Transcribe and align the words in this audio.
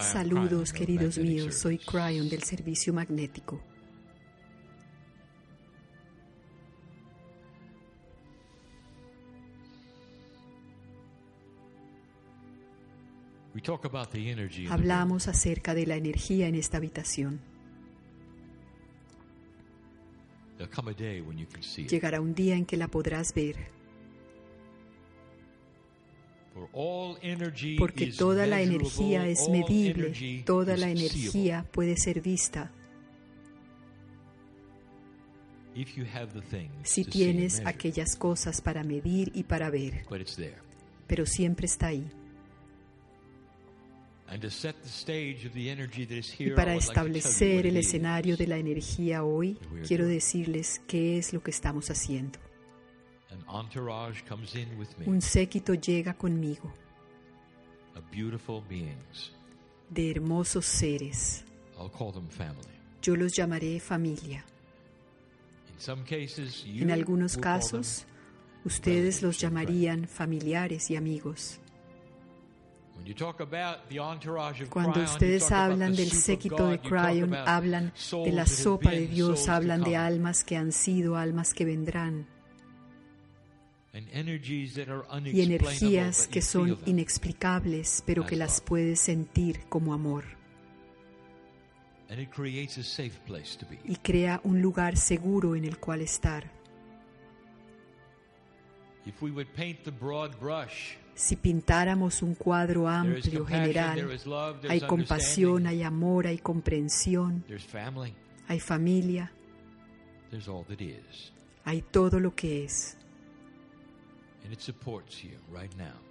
Saludos, 0.00 0.72
queridos 0.72 1.18
míos. 1.18 1.54
Soy. 1.54 1.78
Cryon 1.78 2.28
del 2.28 2.42
Servicio 2.42 2.92
Magnético. 2.92 3.62
Hablamos 14.70 15.28
acerca 15.28 15.74
de 15.74 15.86
la 15.86 15.96
energía 15.96 16.46
en 16.48 16.54
esta 16.54 16.76
habitación. 16.76 17.40
Llegará 21.88 22.20
un 22.20 22.34
día 22.34 22.56
en 22.56 22.66
que 22.66 22.76
la 22.76 22.88
podrás 22.88 23.32
ver, 23.34 23.56
porque 27.78 28.12
toda 28.12 28.46
la 28.46 28.60
energía 28.60 29.26
es 29.26 29.48
medible, 29.48 30.42
toda 30.44 30.76
la 30.76 30.90
energía 30.90 31.66
puede 31.70 31.96
ser 31.96 32.20
vista. 32.20 32.72
Si 36.82 37.04
tienes 37.04 37.62
aquellas 37.64 38.16
cosas 38.16 38.60
para 38.60 38.82
medir 38.82 39.30
y 39.34 39.44
para 39.44 39.70
ver, 39.70 40.04
pero 41.06 41.24
siempre 41.24 41.66
está 41.66 41.88
ahí. 41.88 42.04
Y 46.38 46.50
para 46.50 46.74
establecer 46.74 47.66
el 47.66 47.76
escenario 47.76 48.36
de 48.36 48.46
la 48.46 48.58
energía 48.58 49.24
hoy, 49.24 49.58
quiero 49.86 50.06
decirles 50.06 50.82
qué 50.86 51.18
es 51.18 51.32
lo 51.32 51.42
que 51.42 51.50
estamos 51.50 51.90
haciendo. 51.90 52.38
Un 55.06 55.22
séquito 55.22 55.74
llega 55.74 56.14
conmigo 56.14 56.74
of 57.98 58.10
beautiful 58.10 58.62
beings. 58.68 59.32
de 59.90 60.10
hermosos 60.10 60.66
seres. 60.66 61.44
I'll 61.78 61.90
call 61.90 62.12
them 62.12 62.28
family. 62.28 62.68
Yo 63.02 63.14
los 63.14 63.32
llamaré 63.32 63.80
familia. 63.80 64.44
In 65.72 65.80
some 65.80 66.02
cases, 66.04 66.64
you 66.66 66.82
En 66.82 66.90
algunos 66.90 67.36
will 67.36 67.42
call 67.42 67.60
casos, 67.60 68.04
ustedes 68.64 69.22
los 69.22 69.38
llamarían 69.38 70.06
familiares 70.06 70.90
y 70.90 70.96
amigos. 70.96 71.58
When 72.96 73.06
you 73.06 73.14
talk 73.14 73.40
about 73.40 73.88
the 73.88 74.00
entourage 74.00 74.60
of 74.60 74.70
Cuando 74.70 74.94
Cryon, 74.94 75.06
you 75.06 75.12
ustedes 75.12 75.42
talk 75.42 75.52
about 75.52 75.70
hablan 75.70 75.90
the 75.92 76.02
del 76.02 76.10
soup 76.10 76.18
of 76.18 76.24
séquito 76.24 76.56
de 76.56 76.62
God, 76.64 76.70
you 76.70 76.76
talk 76.76 76.88
Cryon, 76.90 77.32
about 77.32 77.46
hablan 77.46 77.92
souls 77.94 78.24
de 78.26 78.32
la 78.32 78.42
that 78.42 78.48
have 78.50 78.58
sopa 78.58 78.90
de 78.90 79.00
been, 79.00 79.14
Dios, 79.14 79.44
to 79.44 79.50
hablan 79.52 79.78
de 79.78 79.84
come, 79.84 79.96
almas 79.96 80.44
que 80.44 80.56
han 80.56 80.72
sido, 80.72 81.16
almas 81.16 81.54
que 81.54 81.64
vendrán, 81.64 82.26
y 83.92 85.40
energías 85.40 86.28
que 86.28 86.42
son 86.42 86.78
inexplicables, 86.86 88.02
pero 88.06 88.26
que 88.26 88.36
las 88.36 88.60
puedes 88.60 89.00
sentir 89.00 89.60
como 89.68 89.94
amor. 89.94 90.24
Y 93.84 93.96
crea 93.96 94.40
un 94.44 94.62
lugar 94.62 94.96
seguro 94.96 95.54
en 95.56 95.64
el 95.64 95.78
cual 95.78 96.00
estar. 96.02 96.50
Si 101.14 101.36
pintáramos 101.36 102.22
un 102.22 102.34
cuadro 102.34 102.86
amplio, 102.88 103.44
general, 103.44 104.08
hay 104.68 104.80
compasión, 104.82 105.66
hay 105.66 105.82
amor, 105.82 106.26
hay 106.26 106.38
comprensión, 106.38 107.44
hay 108.46 108.60
familia, 108.60 109.32
hay 111.64 111.82
todo 111.82 112.20
lo 112.20 112.34
que 112.34 112.64
es. 112.64 112.97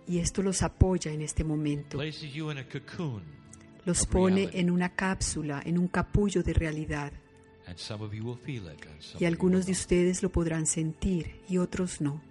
Y 0.07 0.19
esto 0.19 0.41
los 0.41 0.61
apoya 0.61 1.11
en 1.11 1.21
este 1.21 1.43
momento. 1.43 1.97
Places 1.97 2.33
you 2.33 2.52
in 2.52 2.57
a 2.57 2.67
cocoon. 2.67 3.23
Los 3.85 4.05
pone 4.05 4.49
en 4.53 4.69
una 4.69 4.89
cápsula, 4.95 5.61
en 5.65 5.77
un 5.77 5.87
capullo 5.87 6.43
de 6.43 6.53
realidad. 6.53 7.14
And 7.67 7.77
some 7.77 8.03
of 8.03 8.14
you 8.14 8.23
will 8.23 8.37
feel 8.37 8.64
it. 8.71 8.86
And 8.86 9.02
some 9.02 9.23
Y 9.23 9.25
algunos 9.25 9.65
de 9.65 9.73
ustedes 9.73 10.23
lo 10.23 10.30
podrán 10.30 10.65
sentir 10.65 11.42
y 11.49 11.58
otros 11.58 12.02
no. 12.02 12.21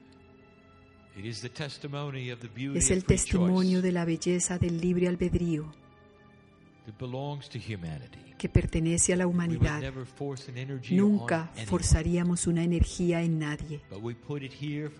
It 1.17 1.25
is 1.25 1.41
the 1.41 1.49
testimony 1.49 2.31
of 2.31 2.41
the 2.41 2.49
beauty 2.49 2.79
Es 2.79 2.87
of 2.87 2.93
el 2.93 3.03
free 3.03 3.17
testimonio 3.17 3.81
de 3.81 3.93
la 3.93 4.05
belleza 4.05 4.59
del 4.59 4.81
libre 4.81 5.09
albedrío 5.09 5.73
que 8.39 8.49
pertenece 8.49 9.13
a 9.13 9.17
la 9.17 9.27
humanidad. 9.27 9.83
Nunca 10.91 11.51
forzaríamos 11.67 12.47
una 12.47 12.63
energía 12.63 13.23
en 13.23 13.39
nadie. 13.39 13.81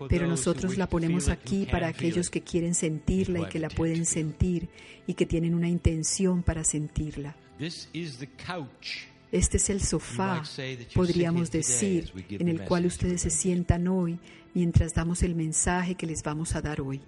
Pero 0.09 0.27
nosotros 0.27 0.77
la 0.77 0.87
ponemos 0.87 1.29
aquí 1.29 1.67
para 1.69 1.87
aquellos 1.87 2.29
que 2.29 2.41
quieren 2.41 2.73
sentirla 2.75 3.41
y 3.41 3.45
que 3.45 3.59
la 3.59 3.69
pueden 3.69 4.05
sentir 4.05 4.69
y 5.05 5.13
que 5.13 5.25
tienen 5.25 5.53
una 5.53 5.69
intención 5.69 6.43
para 6.43 6.63
sentirla. 6.63 7.35
Este 9.29 9.57
es 9.57 9.69
el 9.69 9.81
sofá, 9.81 10.41
podríamos 10.93 11.51
decir, 11.51 12.11
en 12.29 12.47
el 12.47 12.61
cual 12.61 12.85
ustedes 12.85 13.21
se 13.21 13.29
sientan 13.29 13.87
hoy 13.87 14.19
mientras 14.53 14.93
damos 14.93 15.21
el 15.21 15.35
mensaje 15.35 15.95
que 15.95 16.07
les 16.07 16.23
vamos 16.23 16.55
a 16.55 16.61
dar 16.61 16.81
hoy. 16.81 17.01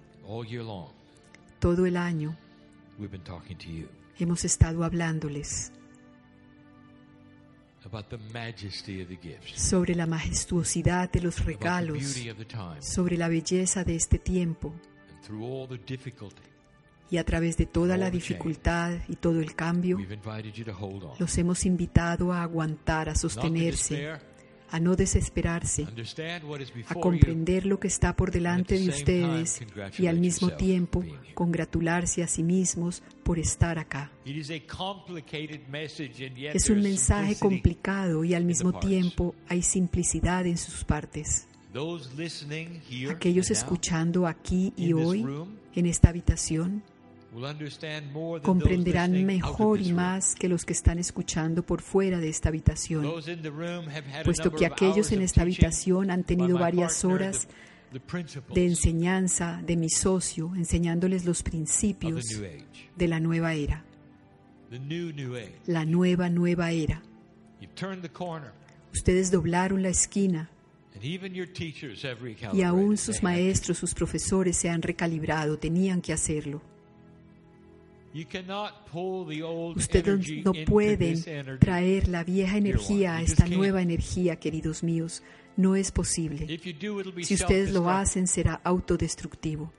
Todo 1.58 1.86
el 1.86 1.96
año 1.96 2.36
Hemos 4.20 4.44
estado 4.44 4.84
hablándoles 4.84 5.72
sobre 9.54 9.94
la 9.94 10.06
majestuosidad 10.06 11.10
de 11.10 11.22
los 11.22 11.42
regalos, 11.42 12.16
sobre 12.80 13.16
la 13.16 13.28
belleza 13.28 13.82
de 13.82 13.96
este 13.96 14.18
tiempo. 14.18 14.74
Y 17.10 17.16
a 17.16 17.24
través 17.24 17.56
de 17.56 17.64
toda 17.64 17.96
la 17.96 18.10
dificultad 18.10 18.92
y 19.08 19.16
todo 19.16 19.40
el 19.40 19.54
cambio, 19.54 19.98
los 21.18 21.38
hemos 21.38 21.64
invitado 21.64 22.32
a 22.34 22.42
aguantar, 22.42 23.08
a 23.08 23.14
sostenerse. 23.14 24.20
A 24.70 24.80
no 24.80 24.96
desesperarse, 24.96 25.86
a 26.86 26.94
comprender 26.94 27.66
lo 27.66 27.80
que 27.80 27.88
está 27.88 28.14
por 28.14 28.30
delante 28.30 28.78
de 28.78 28.88
ustedes 28.88 29.60
y 29.98 30.06
al 30.06 30.18
mismo 30.18 30.50
tiempo 30.50 31.04
congratularse 31.34 32.22
a 32.22 32.28
sí 32.28 32.42
mismos 32.42 33.02
por 33.22 33.38
estar 33.38 33.78
acá. 33.78 34.10
Es 36.54 36.70
un 36.70 36.82
mensaje 36.82 37.36
complicado 37.38 38.24
y 38.24 38.34
al 38.34 38.44
mismo 38.44 38.78
tiempo 38.78 39.34
hay 39.48 39.62
simplicidad 39.62 40.46
en 40.46 40.56
sus 40.56 40.84
partes. 40.84 41.46
Aquellos 43.10 43.50
escuchando 43.50 44.26
aquí 44.26 44.72
y 44.76 44.92
hoy 44.92 45.24
en 45.74 45.86
esta 45.86 46.08
habitación 46.08 46.82
comprenderán 48.42 49.24
mejor 49.24 49.80
y 49.80 49.92
más 49.92 50.34
que 50.34 50.48
los 50.48 50.64
que 50.64 50.72
están 50.72 50.98
escuchando 50.98 51.62
por 51.62 51.80
fuera 51.80 52.18
de 52.18 52.28
esta 52.28 52.48
habitación, 52.48 53.06
puesto 54.24 54.52
que 54.52 54.66
aquellos 54.66 55.12
en 55.12 55.22
esta 55.22 55.42
habitación 55.42 56.10
han 56.10 56.24
tenido 56.24 56.58
varias 56.58 57.04
horas 57.04 57.48
de 58.54 58.64
enseñanza 58.64 59.62
de 59.64 59.76
mi 59.76 59.90
socio, 59.90 60.52
enseñándoles 60.56 61.24
los 61.24 61.42
principios 61.42 62.24
de 62.96 63.08
la 63.08 63.20
nueva 63.20 63.54
era, 63.54 63.84
la 65.66 65.84
nueva, 65.84 66.28
nueva 66.28 66.70
era. 66.72 67.02
Ustedes 68.92 69.30
doblaron 69.30 69.82
la 69.82 69.88
esquina. 69.88 70.50
And 70.92 71.04
even 71.04 71.32
your 71.32 71.46
teachers 71.46 72.04
have 72.04 72.18
y 72.52 72.62
aún 72.62 72.96
sus 72.96 73.22
maestros, 73.22 73.78
sus 73.78 73.94
profesores 73.94 74.56
se 74.56 74.68
han 74.68 74.82
recalibrado, 74.82 75.56
tenían 75.56 76.02
que 76.02 76.12
hacerlo. 76.12 76.60
Ustedes 79.76 80.44
no 80.44 80.52
pueden 80.66 81.58
traer 81.60 82.08
la 82.08 82.24
vieja 82.24 82.56
energía 82.56 83.16
a 83.16 83.22
esta 83.22 83.46
nueva 83.46 83.82
energía, 83.82 84.36
queridos 84.36 84.82
míos. 84.82 85.22
No 85.56 85.76
es 85.76 85.92
posible. 85.92 86.46
Si 87.22 87.34
ustedes 87.34 87.72
lo 87.72 87.88
hacen, 87.88 88.26
será 88.26 88.60
autodestructivo. 88.64 89.72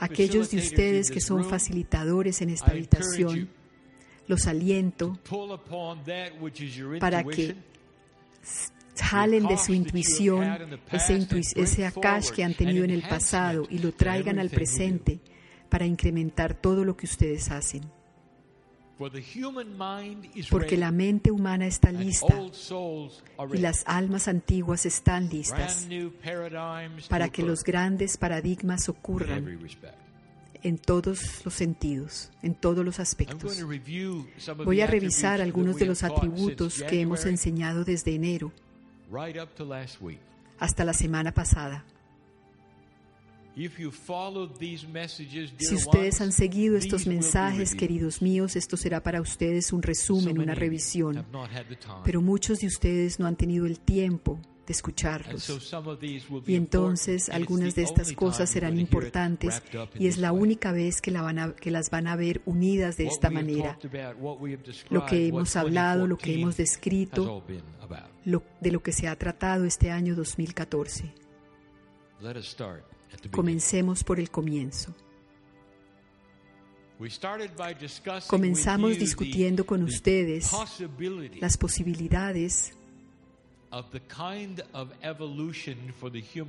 Aquellos 0.00 0.50
de 0.50 0.58
ustedes 0.58 1.10
que 1.10 1.20
son 1.20 1.44
facilitadores 1.44 2.40
en 2.40 2.50
esta 2.50 2.70
habitación, 2.70 3.48
los 4.28 4.46
aliento 4.46 5.18
para 7.00 7.24
que 7.24 7.56
jalen 8.96 9.46
de 9.46 9.58
su 9.58 9.72
intuición, 9.72 10.78
ese, 10.92 11.26
ese 11.56 11.86
akash 11.86 12.30
que 12.30 12.44
han 12.44 12.54
tenido 12.54 12.84
en 12.84 12.90
el 12.90 13.02
pasado 13.02 13.66
y 13.68 13.78
lo 13.78 13.92
traigan 13.92 14.38
al 14.38 14.50
presente 14.50 15.20
para 15.70 15.86
incrementar 15.86 16.54
todo 16.54 16.84
lo 16.84 16.96
que 16.96 17.06
ustedes 17.06 17.50
hacen. 17.50 17.82
Porque 20.50 20.76
la 20.76 20.92
mente 20.92 21.30
humana 21.30 21.66
está 21.66 21.90
lista 21.90 22.38
y 23.54 23.56
las 23.56 23.82
almas 23.86 24.28
antiguas 24.28 24.84
están 24.84 25.30
listas 25.30 25.88
para 27.08 27.30
que 27.30 27.42
los 27.42 27.64
grandes 27.64 28.18
paradigmas 28.18 28.90
ocurran 28.90 29.58
en 30.62 30.76
todos 30.76 31.42
los 31.46 31.54
sentidos, 31.54 32.30
en 32.42 32.54
todos 32.54 32.84
los 32.84 33.00
aspectos. 33.00 33.64
Voy 34.64 34.82
a 34.82 34.86
revisar 34.86 35.40
algunos 35.40 35.76
de 35.76 35.86
los 35.86 36.02
atributos 36.02 36.82
que 36.82 37.00
hemos 37.00 37.24
enseñado 37.24 37.84
desde 37.84 38.14
enero 38.14 38.52
hasta 40.58 40.84
la 40.84 40.92
semana 40.92 41.32
pasada. 41.32 41.84
Si 45.58 45.74
ustedes 45.74 46.20
han 46.20 46.32
seguido 46.32 46.76
estos 46.76 47.06
mensajes, 47.06 47.74
queridos 47.74 48.22
míos, 48.22 48.56
esto 48.56 48.76
será 48.76 49.02
para 49.02 49.20
ustedes 49.20 49.72
un 49.72 49.82
resumen, 49.82 50.38
una 50.38 50.54
revisión. 50.54 51.26
Pero 52.04 52.22
muchos 52.22 52.60
de 52.60 52.68
ustedes 52.68 53.18
no 53.18 53.26
han 53.26 53.36
tenido 53.36 53.66
el 53.66 53.80
tiempo 53.80 54.40
de 54.66 54.72
escucharlos. 54.72 55.50
Y 56.46 56.54
entonces 56.54 57.28
algunas 57.28 57.74
de 57.74 57.82
estas 57.82 58.12
cosas 58.12 58.48
serán 58.48 58.78
importantes 58.78 59.62
y 59.98 60.06
es 60.06 60.16
la 60.16 60.32
única 60.32 60.72
vez 60.72 61.02
que, 61.02 61.10
la 61.10 61.20
van 61.20 61.38
a, 61.38 61.54
que 61.54 61.70
las 61.70 61.90
van 61.90 62.06
a 62.06 62.16
ver 62.16 62.40
unidas 62.46 62.96
de 62.96 63.08
esta 63.08 63.28
manera. 63.28 63.78
Lo 64.88 65.04
que 65.04 65.26
hemos 65.26 65.56
hablado, 65.56 66.06
lo 66.06 66.16
que 66.16 66.34
hemos 66.34 66.56
descrito, 66.56 67.44
lo, 68.24 68.42
de 68.60 68.70
lo 68.70 68.82
que 68.82 68.92
se 68.92 69.06
ha 69.06 69.16
tratado 69.16 69.64
este 69.66 69.90
año 69.90 70.14
2014. 70.14 71.12
Comencemos 73.30 74.04
por 74.04 74.20
el 74.20 74.30
comienzo. 74.30 74.94
Comenzamos 78.26 78.98
discutiendo 78.98 79.64
con 79.64 79.82
ustedes 79.82 80.50
las 81.40 81.56
posibilidades 81.56 82.74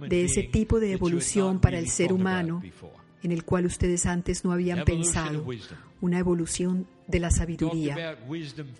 de 0.10 0.24
ese 0.26 0.44
tipo 0.44 0.80
de 0.80 0.92
evolución 0.92 1.60
para 1.60 1.80
el 1.80 1.88
ser 1.88 2.12
humano 2.12 2.62
en 3.24 3.32
el 3.32 3.46
cual 3.46 3.66
ustedes 3.66 4.06
antes 4.06 4.44
no 4.44 4.52
habían 4.52 4.84
pensado, 4.84 5.46
una 6.02 6.20
evolución 6.20 6.88
de 7.08 7.20
la 7.20 7.32
sabiduría. 7.32 8.18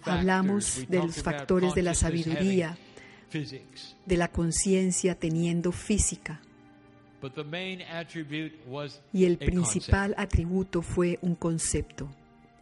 Hablamos 0.04 0.86
de 0.90 0.98
los 0.98 1.22
factores 1.22 1.74
de 1.76 1.84
la 1.84 1.94
sabiduría, 1.94 2.78
de 3.32 4.18
la 4.18 4.32
conciencia 4.32 5.16
teniendo 5.16 5.72
física. 5.72 6.42
Y 9.14 9.26
el 9.26 9.38
principal 9.38 10.16
atributo 10.18 10.82
fue 10.82 11.20
un 11.22 11.36
concepto, 11.36 12.10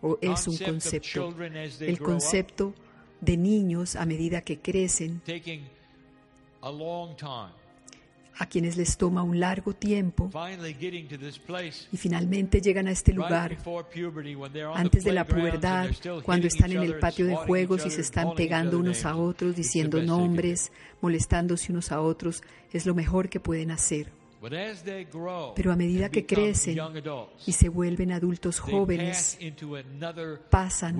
o 0.01 0.17
es 0.21 0.47
un 0.47 0.57
concepto. 0.57 1.33
El 1.79 1.99
concepto 1.99 2.73
de 3.21 3.37
niños 3.37 3.95
a 3.95 4.05
medida 4.05 4.41
que 4.41 4.59
crecen, 4.59 5.21
a 8.39 8.45
quienes 8.45 8.77
les 8.77 8.97
toma 8.97 9.21
un 9.21 9.39
largo 9.39 9.73
tiempo 9.73 10.31
y 11.91 11.97
finalmente 11.97 12.61
llegan 12.61 12.87
a 12.87 12.91
este 12.91 13.11
lugar 13.11 13.57
antes 14.75 15.03
de 15.03 15.11
la 15.11 15.25
pubertad, 15.25 15.89
cuando 16.23 16.47
están 16.47 16.71
en 16.71 16.83
el 16.83 16.99
patio 16.99 17.25
de 17.27 17.35
juegos 17.35 17.85
y 17.85 17.89
se 17.89 18.01
están 18.01 18.33
pegando 18.35 18.79
unos 18.79 19.05
a 19.05 19.15
otros, 19.15 19.55
diciendo 19.55 20.01
nombres, 20.01 20.71
molestándose 21.01 21.71
unos 21.71 21.91
a 21.91 22.01
otros, 22.01 22.41
es 22.71 22.85
lo 22.85 22.95
mejor 22.95 23.29
que 23.29 23.41
pueden 23.41 23.71
hacer. 23.71 24.18
Pero 25.55 25.71
a 25.71 25.75
medida 25.75 26.09
que 26.09 26.25
crecen 26.25 26.77
y 27.45 27.51
se 27.51 27.69
vuelven 27.69 28.11
adultos 28.11 28.59
jóvenes, 28.59 29.37
pasan 30.49 30.97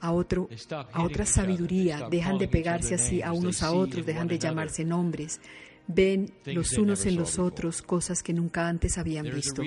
a, 0.00 0.12
otro, 0.12 0.48
a 0.92 1.02
otra 1.02 1.26
sabiduría, 1.26 2.08
dejan 2.10 2.38
de 2.38 2.48
pegarse 2.48 2.94
así 2.94 3.22
a 3.22 3.32
unos 3.32 3.62
a 3.62 3.72
otros, 3.72 4.04
dejan 4.04 4.26
de 4.26 4.38
llamarse 4.38 4.84
nombres, 4.84 5.40
ven 5.86 6.32
los 6.44 6.72
unos 6.72 7.06
en 7.06 7.16
los 7.16 7.38
otros 7.38 7.82
cosas 7.82 8.22
que 8.22 8.32
nunca 8.32 8.68
antes 8.68 8.98
habían 8.98 9.24
visto. 9.30 9.62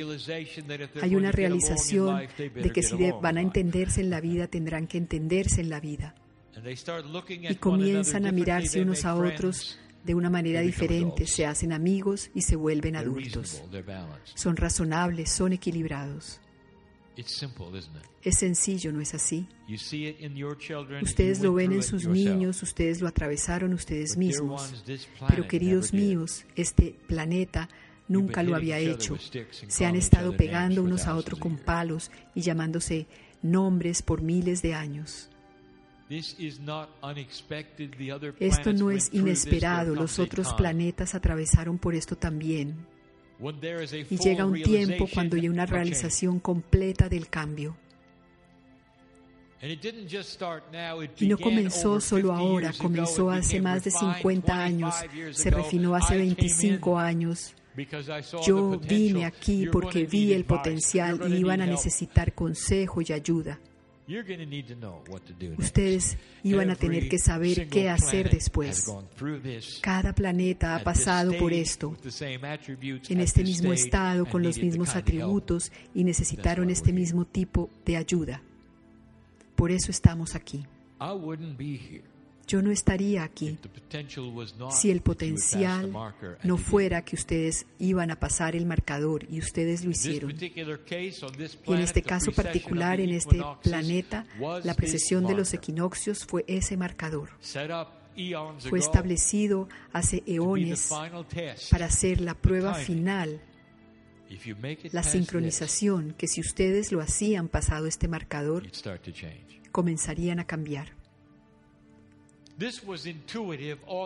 Hay 1.01 1.15
una 1.15 1.31
realización 1.31 2.27
de 2.38 2.69
que 2.69 2.83
si 2.83 2.95
van 3.21 3.38
a 3.38 3.42
entenderse 3.42 4.01
en 4.01 4.09
la 4.09 4.19
vida, 4.19 4.48
tendrán 4.48 4.88
que 4.88 4.98
entenderse 4.98 5.62
en 5.62 5.69
la 5.69 5.80
vida. 5.80 6.15
Y 7.50 7.56
comienzan 7.56 8.25
a 8.25 8.31
mirarse 8.33 8.81
unos 8.81 9.06
a 9.06 9.15
otros 9.15 9.80
de 10.03 10.15
una 10.15 10.30
manera 10.30 10.62
diferente, 10.62 11.27
se 11.27 11.45
hacen 11.45 11.74
amigos 11.74 12.31
y 12.33 12.42
se 12.42 12.56
vuelven 12.56 12.95
adultos. 12.95 13.63
Son 14.36 14.56
razonables, 14.56 15.31
son 15.31 15.53
equilibrados. 15.53 16.39
Es 18.24 18.38
sencillo, 18.38 18.92
¿no 18.92 19.01
es 19.01 19.13
así? 19.13 19.48
Ustedes 21.01 21.42
lo 21.42 21.53
ven 21.53 21.74
en 21.74 21.83
sus 21.83 22.07
niños, 22.07 22.63
ustedes 22.63 23.01
lo 23.01 23.07
atravesaron 23.07 23.74
ustedes 23.74 24.18
mismos. 24.18 24.83
Pero 25.27 25.48
queridos 25.48 25.94
míos, 25.94 26.45
este 26.56 26.95
planeta 27.07 27.69
nunca 28.07 28.44
lo 28.44 28.56
había 28.56 28.80
hecho. 28.80 29.18
Se 29.68 29.86
han 29.86 29.95
estado 29.95 30.36
pegando 30.36 30.83
unos 30.83 31.06
a 31.07 31.15
otros 31.15 31.39
con 31.39 31.57
palos 31.57 32.12
y 32.33 32.42
llamándose 32.42 33.07
nombres 33.42 34.01
por 34.01 34.21
miles 34.21 34.62
de 34.62 34.74
años. 34.74 35.30
Esto 38.40 38.74
no 38.74 38.92
es 38.92 39.13
inesperado, 39.13 39.96
los 39.96 40.19
otros 40.19 40.54
planetas 40.54 41.16
atravesaron 41.16 41.78
por 41.78 41.96
esto 41.96 42.18
también. 42.18 42.86
Y 44.10 44.18
llega 44.18 44.46
un 44.46 44.62
tiempo 44.62 45.08
cuando 45.12 45.38
hay 45.38 45.48
una 45.48 45.66
realización 45.66 46.40
completa 46.40 47.08
del 47.08 47.30
cambio. 47.30 47.78
Y 51.18 51.28
no 51.28 51.38
comenzó 51.38 52.02
solo 52.02 52.34
ahora, 52.34 52.74
comenzó 52.78 53.30
hace 53.30 53.62
más 53.62 53.84
de 53.84 53.92
50 53.92 54.63
años, 54.63 54.96
se 55.31 55.50
refinó 55.50 55.96
hace 55.96 56.18
25 56.18 56.98
años. 57.00 57.56
Yo 58.46 58.78
vine 58.80 59.25
aquí 59.25 59.68
porque 59.72 60.06
vi 60.06 60.34
el 60.34 60.44
potencial 60.44 61.22
y 61.31 61.36
iban 61.36 61.62
a 61.62 61.66
necesitar 61.66 62.34
consejo 62.34 63.02
y 63.02 63.13
ayuda. 63.13 63.60
Ustedes 65.58 66.18
iban 66.44 66.69
a 66.69 66.75
tener 66.75 67.08
que 67.08 67.18
saber 67.18 67.68
qué 67.69 67.90
hacer 67.90 68.30
después. 68.30 68.86
Cada 69.81 70.13
planeta 70.13 70.75
ha 70.75 70.84
pasado 70.84 71.38
por 71.38 71.54
esto, 71.54 71.96
en 73.10 73.19
este 73.19 73.44
mismo 73.44 73.74
estado, 73.74 74.25
con 74.25 74.44
los 74.44 74.58
mismos 74.58 74.96
atributos 74.96 75.72
y 75.94 76.04
necesitaron 76.04 76.69
este 76.69 76.94
mismo 76.94 77.25
tipo 77.25 77.69
de 77.86 77.98
ayuda. 77.98 78.42
Por 79.56 79.72
eso 79.72 79.92
estamos 79.92 80.36
aquí. 80.36 80.66
Yo 82.51 82.62
no 82.62 82.69
estaría 82.69 83.24
aquí 83.24 83.57
si 84.71 84.92
el 84.92 85.00
potencial 85.00 85.94
no 86.44 86.57
fuera 86.57 87.01
que 87.06 87.15
ustedes 87.15 87.65
iban 87.80 88.12
a 88.12 88.19
pasar 88.19 88.57
el 88.57 88.65
marcador 88.65 89.25
y 89.30 89.39
ustedes 89.39 89.86
lo 89.86 89.92
hicieron. 89.92 90.36
Y 90.38 91.74
en 91.74 91.80
este 91.80 92.01
caso 92.01 92.33
particular, 92.33 93.00
en 93.00 93.12
este 93.12 93.42
planeta, 93.63 94.25
la 94.65 94.74
precesión 94.74 95.25
de 95.25 95.33
los 95.33 95.53
equinoccios 95.53 96.25
fue 96.25 96.44
ese 96.45 96.75
marcador. 96.75 97.30
Fue 97.39 98.80
establecido 98.80 99.69
hace 99.94 100.21
eones 100.25 100.89
para 101.69 101.86
hacer 101.86 102.19
la 102.19 102.33
prueba 102.33 102.74
final 102.74 103.39
la 104.91 105.03
sincronización, 105.03 106.15
que 106.17 106.27
si 106.27 106.41
ustedes 106.41 106.91
lo 106.91 107.00
hacían 107.00 107.48
pasado 107.48 107.88
este 107.88 108.10
marcador, 108.10 108.70
comenzarían 109.72 110.41
a 110.41 110.46
cambiar. 110.46 111.00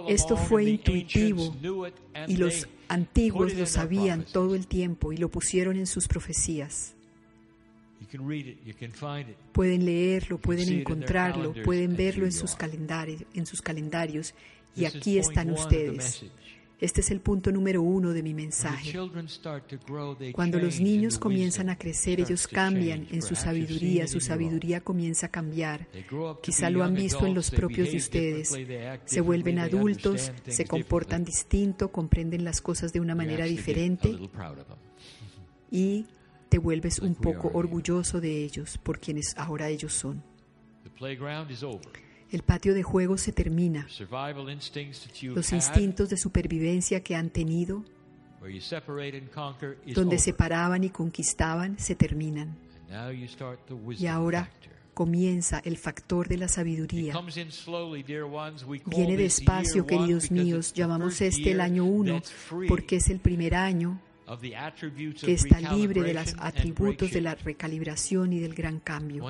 Esto 0.07 0.37
fue 0.37 0.65
intuitivo 0.65 1.55
y 2.27 2.37
los 2.37 2.67
antiguos 2.87 3.53
lo 3.53 3.65
sabían 3.65 4.25
todo 4.25 4.55
el 4.55 4.67
tiempo 4.67 5.11
y 5.11 5.17
lo 5.17 5.29
pusieron 5.29 5.77
en 5.77 5.87
sus 5.87 6.07
profecías. 6.07 6.95
Pueden 9.51 9.85
leerlo, 9.85 10.37
pueden 10.37 10.69
encontrarlo, 10.69 11.53
pueden 11.63 11.95
verlo 11.95 12.25
en 12.25 12.31
sus 12.31 12.55
calendarios, 12.55 13.23
en 13.33 13.45
sus 13.45 13.61
calendarios 13.61 14.33
y 14.75 14.85
aquí 14.85 15.17
están 15.17 15.51
ustedes. 15.51 16.25
Este 16.79 17.01
es 17.01 17.11
el 17.11 17.21
punto 17.21 17.51
número 17.51 17.81
uno 17.81 18.11
de 18.11 18.21
mi 18.21 18.33
mensaje. 18.33 18.93
Cuando 20.33 20.59
los 20.59 20.79
niños 20.79 21.17
comienzan 21.17 21.69
a 21.69 21.77
crecer, 21.77 22.19
ellos 22.19 22.47
cambian 22.47 23.07
en 23.11 23.21
su 23.21 23.35
sabiduría, 23.35 24.07
su 24.07 24.19
sabiduría 24.19 24.81
comienza 24.81 25.27
a 25.27 25.29
cambiar. 25.29 25.87
Quizá 26.41 26.69
lo 26.69 26.83
han 26.83 26.93
visto 26.95 27.25
en 27.25 27.33
los 27.33 27.49
propios 27.51 27.91
de 27.91 27.97
ustedes. 27.97 28.55
Se 29.05 29.21
vuelven 29.21 29.59
adultos, 29.59 30.31
se 30.47 30.65
comportan 30.65 31.23
distinto, 31.23 31.91
comprenden 31.91 32.43
las 32.43 32.61
cosas 32.61 32.91
de 32.91 32.99
una 32.99 33.15
manera 33.15 33.45
diferente 33.45 34.15
y 35.71 36.05
te 36.49 36.57
vuelves 36.57 36.99
un 36.99 37.15
poco 37.15 37.51
orgulloso 37.53 38.21
de 38.21 38.43
ellos 38.43 38.77
por 38.77 38.99
quienes 38.99 39.35
ahora 39.37 39.69
ellos 39.69 39.93
son. 39.93 40.23
El 42.31 42.43
patio 42.43 42.73
de 42.73 42.83
juego 42.83 43.17
se 43.17 43.31
termina. 43.31 43.87
Los 45.33 45.53
instintos 45.53 46.09
de 46.09 46.17
supervivencia 46.17 47.03
que 47.03 47.15
han 47.15 47.29
tenido, 47.29 47.83
donde 49.93 50.17
separaban 50.17 50.83
y 50.83 50.89
conquistaban, 50.89 51.79
se 51.79 51.95
terminan. 51.95 52.57
Y 53.97 54.07
ahora 54.07 54.49
comienza 54.93 55.61
el 55.65 55.77
factor 55.77 56.27
de 56.27 56.37
la 56.37 56.47
sabiduría. 56.47 57.13
Viene 58.85 59.17
despacio, 59.17 59.85
queridos 59.85 60.31
míos. 60.31 60.73
Llamamos 60.73 61.21
este 61.21 61.51
el 61.51 61.61
año 61.61 61.85
1 61.85 62.21
porque 62.67 62.97
es 62.97 63.09
el 63.09 63.19
primer 63.19 63.55
año 63.55 63.99
que 65.21 65.33
está 65.33 65.59
libre 65.73 66.01
de 66.01 66.13
los 66.13 66.35
atributos 66.39 67.11
de 67.11 67.21
la 67.21 67.35
recalibración 67.35 68.33
y 68.33 68.39
del 68.39 68.53
gran 68.53 68.79
cambio. 68.79 69.23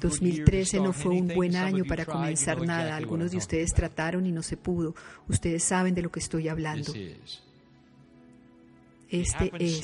2013 0.00 0.80
no 0.80 0.92
fue 0.92 1.12
un 1.12 1.28
buen 1.28 1.56
año 1.56 1.84
para 1.84 2.06
comenzar 2.06 2.62
nada. 2.62 2.96
Algunos 2.96 3.30
de 3.30 3.36
ustedes 3.38 3.72
trataron 3.74 4.26
y 4.26 4.32
no 4.32 4.42
se 4.42 4.56
pudo. 4.56 4.94
Ustedes 5.28 5.62
saben 5.62 5.94
de 5.94 6.02
lo 6.02 6.10
que 6.10 6.20
estoy 6.20 6.48
hablando. 6.48 6.92
Este 9.08 9.52
es. 9.58 9.82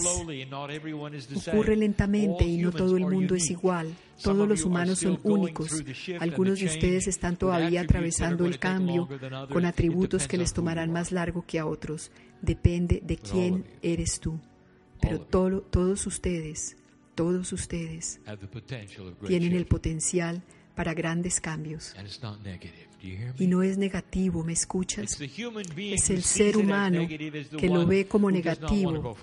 Ocurre 1.48 1.76
lentamente 1.76 2.44
y 2.44 2.58
no 2.58 2.72
todo 2.72 2.96
el 2.96 3.06
mundo 3.06 3.34
es 3.34 3.50
igual. 3.50 3.94
Todos 4.22 4.48
los 4.48 4.64
humanos 4.64 5.00
son 5.00 5.18
únicos. 5.22 5.84
Algunos 6.20 6.60
de 6.60 6.66
ustedes 6.66 7.06
están 7.06 7.36
todavía 7.36 7.82
atravesando 7.82 8.46
el 8.46 8.58
cambio 8.58 9.08
con 9.50 9.64
atributos 9.64 10.26
que 10.26 10.38
les 10.38 10.52
tomarán 10.52 10.92
más 10.92 11.12
largo 11.12 11.44
que 11.46 11.58
a 11.58 11.66
otros. 11.66 12.10
Depende 12.40 13.00
de 13.04 13.16
quién 13.16 13.64
eres 13.82 14.20
tú. 14.20 14.40
Pero 15.00 15.20
todos 15.20 16.06
ustedes, 16.06 16.76
todos 17.14 17.52
ustedes 17.52 18.20
tienen 19.26 19.52
el 19.52 19.66
potencial 19.66 20.42
para 20.74 20.94
grandes 20.94 21.40
cambios. 21.40 21.94
Y 23.38 23.46
no 23.46 23.62
es 23.62 23.78
negativo, 23.78 24.44
¿me 24.44 24.52
escuchas? 24.52 25.20
Es 25.20 26.10
el 26.10 26.22
ser 26.22 26.56
humano 26.56 27.06
que 27.06 27.68
lo 27.68 27.86
ve 27.86 28.06
como 28.06 28.30
negativo, 28.30 29.16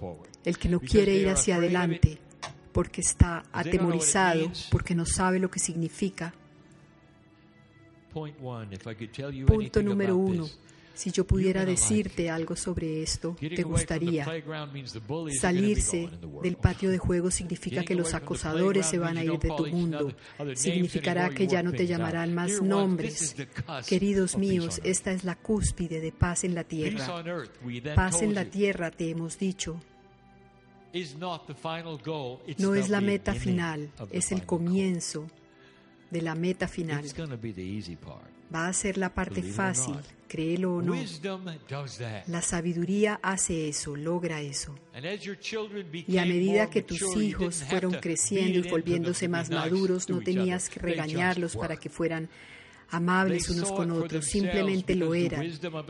el 0.44 0.58
que 0.58 0.70
no 0.70 0.79
quiere 0.79 1.15
ir 1.15 1.29
hacia 1.29 1.56
adelante 1.56 2.20
porque 2.72 3.01
está 3.01 3.44
atemorizado, 3.51 4.51
porque 4.70 4.96
no 4.96 5.06
sabe 5.06 5.39
lo 5.39 5.50
que 5.50 5.60
significa. 5.60 6.34
Punto 9.46 9.84
número 9.84 10.18
uno. 10.18 10.48
Si 11.00 11.12
yo 11.12 11.25
pudiera 11.25 11.63
decirte 11.63 12.29
algo 12.29 12.58
sobre 12.58 13.01
esto, 13.01 13.34
te 13.39 13.63
gustaría. 13.63 14.25
Salirse 15.39 16.10
del 16.44 16.58
patio 16.58 16.89
de 16.89 16.98
juego 16.98 17.32
significa 17.32 17.86
que 17.86 17.96
los 17.96 18.13
acosadores 18.13 18.86
se 18.88 18.98
van 18.98 19.18
a 19.18 19.24
ir 19.24 19.39
de 19.39 19.48
tu 19.48 19.65
mundo. 19.68 20.13
Significará 20.56 21.29
que 21.29 21.48
ya 21.48 21.63
no 21.63 21.72
te 21.72 21.88
llamarán 21.88 22.34
más 22.34 22.62
nombres. 22.62 23.34
Queridos 23.88 24.38
míos, 24.38 24.82
esta 24.84 25.13
es 25.13 25.24
la 25.24 25.38
cúspide 25.38 26.01
de 26.01 26.12
paz 26.12 26.44
en 26.44 26.53
la 26.53 26.65
tierra. 26.65 27.24
Paz 27.96 28.22
en 28.22 28.36
la 28.36 28.44
tierra, 28.44 28.91
te 28.91 29.10
hemos 29.10 29.39
dicho. 29.39 29.79
No 32.58 32.75
es 32.75 32.89
la 32.89 33.00
meta 33.00 33.34
final, 33.36 33.89
es 34.12 34.34
el 34.34 34.46
comienzo 34.46 35.27
de 36.12 36.22
la 36.22 36.36
meta 36.36 36.68
final. 36.68 37.06
Va 38.53 38.68
a 38.68 38.74
ser 38.74 38.98
la 38.98 39.13
parte 39.13 39.44
fácil, 39.44 39.96
créelo 40.27 40.75
o 40.75 40.82
no. 40.82 40.96
La 42.27 42.41
sabiduría 42.41 43.20
hace 43.22 43.70
eso, 43.70 43.96
logra 43.96 44.41
eso. 44.41 44.75
Y 46.08 46.18
a 46.18 46.25
medida 46.25 46.70
que 46.70 46.82
tus 46.82 47.15
hijos 47.18 47.63
fueron 47.63 47.94
creciendo 47.94 48.60
y 48.60 48.70
volviéndose 48.70 49.27
más 49.27 49.50
maduros, 49.50 50.10
no 50.10 50.20
tenías 50.20 50.70
que 50.70 50.79
regañarlos 50.79 51.56
para 51.56 51.77
que 51.77 51.89
fueran 51.89 52.29
amables 52.91 53.50
unos 53.50 53.72
con 53.72 53.91
otros, 53.91 54.25
simplemente 54.25 54.96
lo 54.96 55.13
eran. 55.13 55.44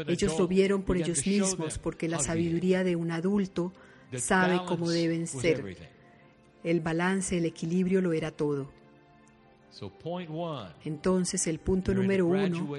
Ellos 0.07 0.37
lo 0.37 0.47
vieron 0.47 0.83
por 0.83 0.97
ellos 0.97 1.25
mismos, 1.25 1.77
porque 1.77 2.07
la 2.07 2.19
sabiduría 2.19 2.83
de 2.83 2.95
un 2.95 3.11
adulto 3.11 3.73
sabe 4.17 4.59
cómo 4.65 4.89
deben 4.89 5.27
ser. 5.27 5.77
El 6.63 6.81
balance, 6.81 7.37
el 7.37 7.45
equilibrio 7.45 8.01
lo 8.01 8.11
era 8.11 8.31
todo. 8.31 8.69
Entonces 10.83 11.47
el 11.47 11.59
punto 11.59 11.93
número 11.93 12.25
uno, 12.25 12.75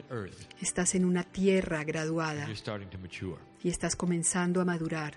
estás 0.60 0.94
en 0.94 1.04
una 1.04 1.24
tierra 1.24 1.84
graduada 1.84 2.48
y 3.62 3.68
estás 3.68 3.96
comenzando 3.96 4.60
a 4.60 4.64
madurar. 4.64 5.14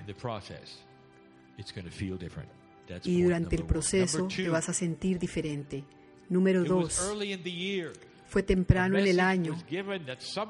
Y 3.04 3.22
durante 3.22 3.56
el 3.56 3.66
proceso 3.66 4.28
te 4.28 4.50
vas 4.50 4.70
a 4.70 4.74
sentir 4.74 5.20
diferente. 5.20 5.84
Número 6.30 6.64
dos, 6.64 7.00
fue 8.28 8.42
temprano 8.42 8.98
en 8.98 9.06
el 9.06 9.20
año 9.20 9.56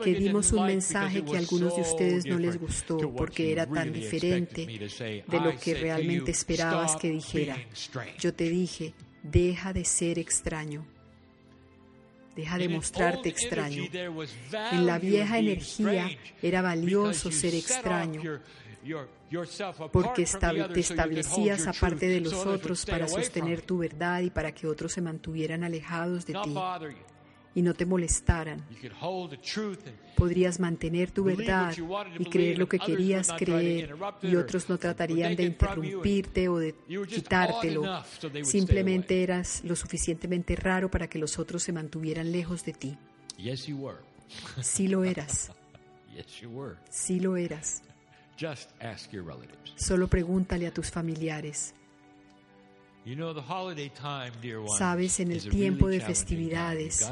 que 0.02 0.14
dimos 0.14 0.54
un 0.54 0.66
mensaje 0.66 1.24
que 1.26 1.36
a 1.36 1.40
algunos 1.40 1.76
de 1.76 1.82
ustedes 1.82 2.26
no 2.26 2.40
les 2.40 2.58
gustó 2.58 2.98
porque 3.14 3.52
era 3.52 3.66
tan 3.66 3.92
diferente 3.92 4.66
de 4.66 5.40
lo 5.40 5.58
que 5.60 5.74
realmente 5.76 6.32
esperabas 6.32 6.96
que 6.96 7.10
dijera. 7.10 7.58
Yo 8.20 8.34
te 8.34 8.50
dije, 8.50 8.94
deja 9.22 9.74
de 9.74 9.84
ser 9.84 10.18
extraño. 10.18 10.86
Deja 12.36 12.58
de 12.58 12.70
mostrarte 12.70 13.30
extraño. 13.30 13.84
En 14.72 14.86
la 14.86 14.98
vieja 15.00 15.38
energía 15.38 16.10
era 16.42 16.62
valioso 16.62 17.32
ser 17.32 17.54
extraño. 17.56 18.40
porque 19.92 20.26
te 20.74 20.80
establecías 20.80 21.68
aparte 21.68 22.08
de 22.08 22.22
los 22.22 22.34
otros 22.46 22.86
para 22.86 23.08
sostener 23.08 23.62
tu 23.62 23.78
verdad 23.78 24.22
y 24.22 24.30
para 24.30 24.52
que 24.52 24.68
otros 24.68 24.92
se 24.92 25.02
mantuvieran 25.02 25.64
alejados 25.64 26.26
de 26.26 26.34
ti 26.34 26.56
y 27.56 27.62
no 27.62 27.74
te 27.74 27.86
molestaran. 27.86 28.64
Podrías 30.16 30.60
mantener 30.60 31.12
tu 31.12 31.24
verdad 31.24 31.74
y 32.18 32.26
creer 32.26 32.58
lo 32.58 32.68
que 32.68 32.80
querías 32.80 33.32
creer 33.38 33.96
y 34.22 34.36
otros 34.36 34.70
no 34.70 34.78
tratarían 34.78 35.36
de 35.36 35.44
interrumpirte 35.44 36.50
o 36.50 36.58
de 36.58 36.76
quitártelo. 37.08 38.04
Simplemente 38.44 39.24
eras 39.24 39.64
lo 39.64 39.76
suficientemente 39.76 40.56
raro 40.56 40.90
para 40.90 41.08
que 41.08 41.20
los 41.20 41.40
otros 41.40 41.64
se 41.64 41.74
mantuvieran 41.74 42.32
lejos 42.32 42.64
de 42.66 42.74
ti. 42.74 42.98
Sí 44.62 44.88
lo 44.88 45.04
eras. 45.04 45.52
Sí 46.92 47.20
lo 47.20 47.36
eras. 47.38 47.82
Solo 49.76 50.08
pregúntale 50.08 50.68
a 50.68 50.72
tus 50.72 50.92
familiares. 50.92 51.74
Sabes, 54.78 55.20
en 55.20 55.32
el 55.32 55.50
tiempo 55.50 55.88
de 55.88 56.00
festividades 56.00 57.06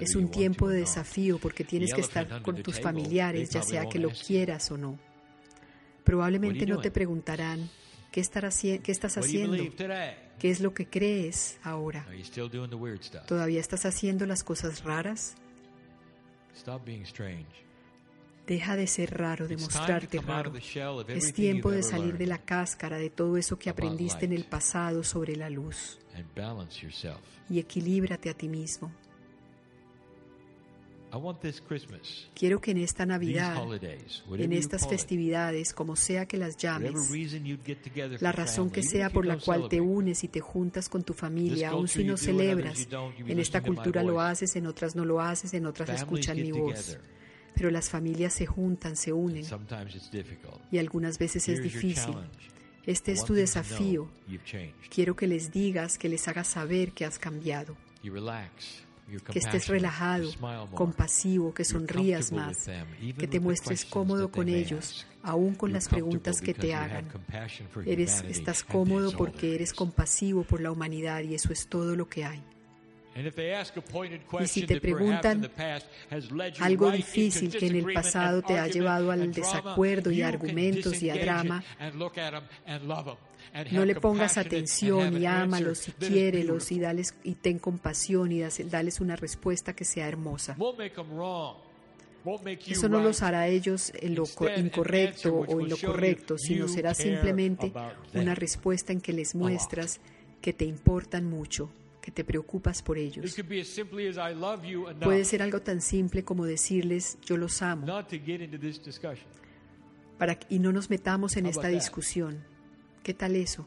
es 0.00 0.16
un 0.16 0.30
tiempo 0.30 0.68
de 0.68 0.80
desafío 0.80 1.38
porque 1.38 1.64
tienes 1.64 1.92
que 1.92 2.00
estar 2.00 2.42
con 2.42 2.62
tus 2.62 2.80
familiares, 2.80 3.50
ya 3.50 3.62
sea 3.62 3.86
que 3.86 3.98
lo 3.98 4.10
quieras 4.10 4.70
o 4.70 4.78
no. 4.78 4.98
Probablemente 6.04 6.66
no 6.66 6.80
te 6.80 6.90
preguntarán, 6.90 7.68
¿qué, 8.10 8.22
qué 8.82 8.92
estás 8.92 9.18
haciendo? 9.18 9.56
¿Qué 10.38 10.50
es 10.50 10.60
lo 10.60 10.72
que 10.72 10.86
crees 10.86 11.58
ahora? 11.64 12.06
¿Todavía 13.26 13.60
estás 13.60 13.84
haciendo 13.84 14.24
las 14.24 14.44
cosas 14.44 14.84
raras? 14.84 15.34
Deja 18.48 18.76
de 18.76 18.86
ser 18.86 19.10
raro, 19.10 19.46
de 19.46 19.58
mostrarte 19.58 20.22
raro. 20.22 20.54
Es 21.08 21.34
tiempo 21.34 21.70
de 21.70 21.82
salir 21.82 22.16
de 22.16 22.24
la 22.24 22.38
cáscara 22.38 22.96
de 22.96 23.10
todo 23.10 23.36
eso 23.36 23.58
que 23.58 23.68
aprendiste 23.68 24.24
en 24.24 24.32
el 24.32 24.44
pasado 24.44 25.04
sobre 25.04 25.36
la 25.36 25.50
luz. 25.50 25.98
Y 27.50 27.58
equilíbrate 27.58 28.30
a 28.30 28.34
ti 28.34 28.48
mismo. 28.48 28.90
Quiero 32.34 32.60
que 32.60 32.70
en 32.70 32.78
esta 32.78 33.04
Navidad, 33.04 33.62
en 34.32 34.52
estas 34.54 34.88
festividades, 34.88 35.74
como 35.74 35.94
sea 35.94 36.24
que 36.24 36.38
las 36.38 36.56
llames, 36.56 36.94
la 38.20 38.32
razón 38.32 38.70
que 38.70 38.82
sea 38.82 39.10
por 39.10 39.26
la 39.26 39.38
cual 39.38 39.68
te 39.68 39.82
unes 39.82 40.24
y 40.24 40.28
te 40.28 40.40
juntas 40.40 40.88
con 40.88 41.02
tu 41.02 41.12
familia, 41.12 41.70
aun 41.70 41.86
si 41.86 42.02
no 42.02 42.16
celebras, 42.16 42.88
en 43.18 43.38
esta 43.38 43.60
cultura 43.60 44.02
lo 44.02 44.22
haces, 44.22 44.56
en 44.56 44.66
otras 44.66 44.96
no 44.96 45.04
lo 45.04 45.20
haces, 45.20 45.52
en 45.52 45.66
otras 45.66 45.90
escuchan 45.90 46.40
mi 46.40 46.50
voz 46.50 46.98
pero 47.54 47.70
las 47.70 47.90
familias 47.90 48.32
se 48.32 48.46
juntan, 48.46 48.96
se 48.96 49.12
unen 49.12 49.44
y 50.70 50.78
algunas 50.78 51.18
veces 51.18 51.48
es 51.48 51.62
difícil. 51.62 52.14
Este 52.86 53.12
es 53.12 53.24
tu 53.24 53.34
desafío. 53.34 54.08
Quiero 54.88 55.14
que 55.14 55.26
les 55.26 55.52
digas, 55.52 55.98
que 55.98 56.08
les 56.08 56.26
hagas 56.26 56.48
saber 56.48 56.92
que 56.92 57.04
has 57.04 57.18
cambiado. 57.18 57.76
Que 59.30 59.38
estés 59.38 59.68
relajado, 59.68 60.30
compasivo, 60.74 61.52
que 61.52 61.64
sonrías 61.64 62.32
más, 62.32 62.68
que 63.18 63.26
te 63.26 63.40
muestres 63.40 63.84
cómodo 63.84 64.30
con 64.30 64.48
ellos, 64.48 65.06
aún 65.22 65.54
con 65.54 65.72
las 65.72 65.88
preguntas 65.88 66.40
que 66.40 66.54
te 66.54 66.74
hagan. 66.74 67.08
Eres, 67.84 68.24
estás 68.28 68.62
cómodo 68.64 69.12
porque 69.12 69.54
eres 69.54 69.72
compasivo 69.72 70.44
por 70.44 70.60
la 70.60 70.70
humanidad 70.70 71.22
y 71.22 71.34
eso 71.34 71.52
es 71.52 71.66
todo 71.68 71.96
lo 71.96 72.08
que 72.08 72.24
hay. 72.24 72.42
Y 74.40 74.46
si 74.46 74.66
te 74.66 74.80
preguntan 74.80 75.50
algo 76.60 76.90
difícil 76.90 77.50
que 77.50 77.66
en 77.66 77.76
el 77.76 77.92
pasado 77.92 78.42
te 78.42 78.58
ha 78.58 78.66
llevado 78.68 79.10
al 79.10 79.32
desacuerdo 79.32 80.10
y 80.10 80.22
a 80.22 80.28
argumentos 80.28 81.02
y 81.02 81.10
a 81.10 81.16
drama, 81.16 81.64
no 83.72 83.84
le 83.84 83.94
pongas 83.96 84.38
atención 84.38 85.20
y 85.20 85.26
ámalos 85.26 85.88
y 85.88 85.92
quiérelos 85.92 86.70
y, 86.70 86.78
dales, 86.78 87.14
y 87.24 87.34
ten 87.34 87.58
compasión 87.58 88.30
y 88.30 88.42
dales 88.42 89.00
una 89.00 89.16
respuesta 89.16 89.74
que 89.74 89.84
sea 89.84 90.06
hermosa. 90.06 90.56
Eso 92.66 92.88
no 92.88 93.00
los 93.00 93.22
hará 93.22 93.48
ellos 93.48 93.92
en 93.94 94.14
lo 94.14 94.24
incorrecto 94.56 95.34
o 95.34 95.60
en 95.60 95.68
lo 95.68 95.76
correcto, 95.76 96.38
sino 96.38 96.68
será 96.68 96.94
simplemente 96.94 97.72
una 98.14 98.34
respuesta 98.34 98.92
en 98.92 99.00
que 99.00 99.12
les 99.12 99.34
muestras 99.34 100.00
que 100.40 100.52
te 100.52 100.64
importan 100.64 101.24
mucho 101.24 101.70
te 102.10 102.24
preocupas 102.24 102.82
por 102.82 102.98
ellos. 102.98 103.36
Puede 105.00 105.24
ser 105.24 105.42
algo 105.42 105.60
tan 105.60 105.80
simple 105.80 106.24
como 106.24 106.44
decirles 106.44 107.18
yo 107.24 107.36
los 107.36 107.62
amo 107.62 107.86
para, 110.18 110.38
y 110.48 110.58
no 110.58 110.72
nos 110.72 110.90
metamos 110.90 111.36
en 111.36 111.46
esta 111.46 111.68
discusión. 111.68 112.44
¿Qué 113.02 113.14
tal 113.14 113.36
eso? 113.36 113.66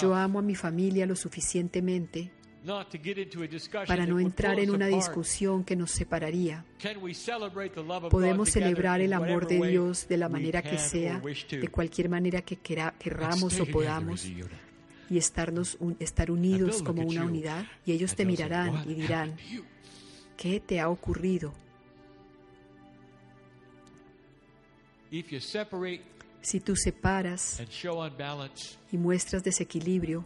Yo 0.00 0.14
amo 0.14 0.38
a 0.38 0.42
mi 0.42 0.54
familia 0.54 1.06
lo 1.06 1.16
suficientemente 1.16 2.30
para 3.86 4.06
no 4.06 4.20
entrar 4.20 4.58
en 4.60 4.70
una 4.70 4.86
discusión 4.86 5.64
que 5.64 5.74
nos 5.74 5.90
separaría. 5.90 6.64
Podemos 8.10 8.50
celebrar 8.50 9.00
el 9.00 9.12
amor 9.12 9.46
de 9.46 9.60
Dios 9.66 10.06
de 10.08 10.16
la 10.16 10.28
manera 10.28 10.62
que 10.62 10.78
sea, 10.78 11.20
de 11.20 11.68
cualquier 11.68 12.08
manera 12.08 12.42
que 12.42 12.56
queramos 12.56 13.58
o 13.58 13.66
podamos, 13.66 14.26
y 15.12 15.18
estarnos, 15.18 15.76
estar 15.98 16.30
unidos 16.30 16.82
como 16.82 17.02
una 17.02 17.24
unidad, 17.26 17.66
y 17.84 17.92
ellos 17.92 18.14
te 18.16 18.24
mirarán 18.24 18.82
y 18.88 18.94
dirán, 18.94 19.36
¿qué 20.38 20.58
te 20.58 20.80
ha 20.80 20.88
ocurrido? 20.88 21.52
Si 26.40 26.60
tú 26.60 26.74
separas 26.76 27.62
y 28.90 28.96
muestras 28.96 29.44
desequilibrio, 29.44 30.24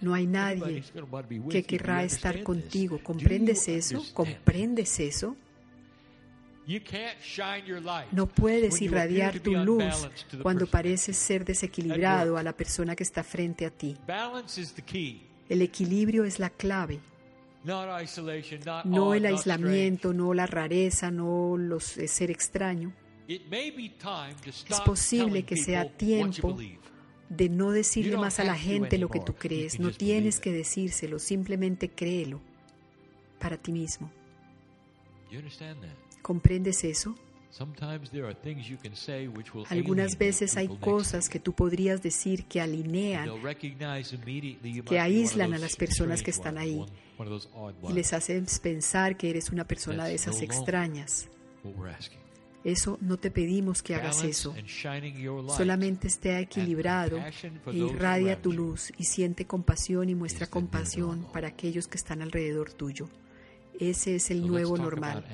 no 0.00 0.12
hay 0.12 0.26
nadie 0.26 0.82
que 1.48 1.62
querrá 1.62 2.02
estar 2.02 2.42
contigo. 2.42 2.98
¿Comprendes 3.00 3.68
eso? 3.68 4.04
¿Comprendes 4.12 4.98
eso? 4.98 5.36
No 8.12 8.26
puedes 8.26 8.82
irradiar 8.82 9.38
tu 9.40 9.52
luz 9.52 9.84
cuando 10.42 10.66
pareces 10.66 11.16
ser 11.16 11.44
desequilibrado 11.44 12.36
a 12.36 12.42
la 12.42 12.52
persona 12.52 12.96
que 12.96 13.04
está 13.04 13.22
frente 13.22 13.66
a 13.66 13.70
ti. 13.70 13.96
El 15.48 15.62
equilibrio 15.62 16.24
es 16.24 16.38
la 16.40 16.50
clave. 16.50 16.98
No 18.84 19.14
el 19.14 19.26
aislamiento, 19.26 20.12
no 20.12 20.34
la 20.34 20.46
rareza, 20.46 21.10
no 21.10 21.56
los, 21.56 21.84
ser 21.84 22.30
extraño. 22.30 22.92
Es 23.28 24.80
posible 24.84 25.44
que 25.44 25.56
sea 25.56 25.88
tiempo 25.88 26.56
de 27.28 27.48
no 27.48 27.72
decirle 27.72 28.16
más 28.16 28.38
a 28.38 28.44
la 28.44 28.56
gente 28.56 28.98
lo 28.98 29.08
que 29.08 29.20
tú 29.20 29.34
crees. 29.34 29.80
No 29.80 29.90
tienes 29.90 30.40
que 30.40 30.52
decírselo, 30.52 31.18
simplemente 31.18 31.90
créelo 31.90 32.40
para 33.38 33.56
ti 33.56 33.72
mismo. 33.72 34.10
¿Comprendes 36.26 36.82
eso? 36.82 37.14
Algunas 39.70 40.18
veces 40.18 40.56
hay 40.56 40.66
cosas 40.66 41.28
que 41.28 41.38
tú 41.38 41.52
podrías 41.52 42.02
decir 42.02 42.46
que 42.46 42.60
alinean, 42.60 43.30
que 44.84 44.98
aíslan 44.98 45.54
a 45.54 45.58
las 45.58 45.76
personas 45.76 46.24
que 46.24 46.32
están 46.32 46.58
ahí 46.58 46.84
y 47.88 47.92
les 47.92 48.12
hacen 48.12 48.44
pensar 48.60 49.16
que 49.16 49.30
eres 49.30 49.50
una 49.50 49.68
persona 49.68 50.06
de 50.06 50.16
esas 50.16 50.42
extrañas. 50.42 51.28
Eso 52.64 52.98
no 53.00 53.18
te 53.18 53.30
pedimos 53.30 53.80
que 53.80 53.94
hagas 53.94 54.24
eso. 54.24 54.52
Solamente 55.56 56.08
esté 56.08 56.40
equilibrado 56.40 57.18
e 57.18 57.76
irradia 57.76 58.42
tu 58.42 58.52
luz 58.52 58.92
y 58.98 59.04
siente 59.04 59.46
compasión 59.46 60.08
y 60.08 60.16
muestra 60.16 60.48
compasión 60.48 61.24
para 61.32 61.46
aquellos 61.46 61.86
que 61.86 61.98
están 61.98 62.20
alrededor 62.20 62.72
tuyo. 62.72 63.08
Ese 63.80 64.16
es 64.16 64.30
el 64.30 64.46
nuevo 64.46 64.76
normal. 64.76 65.24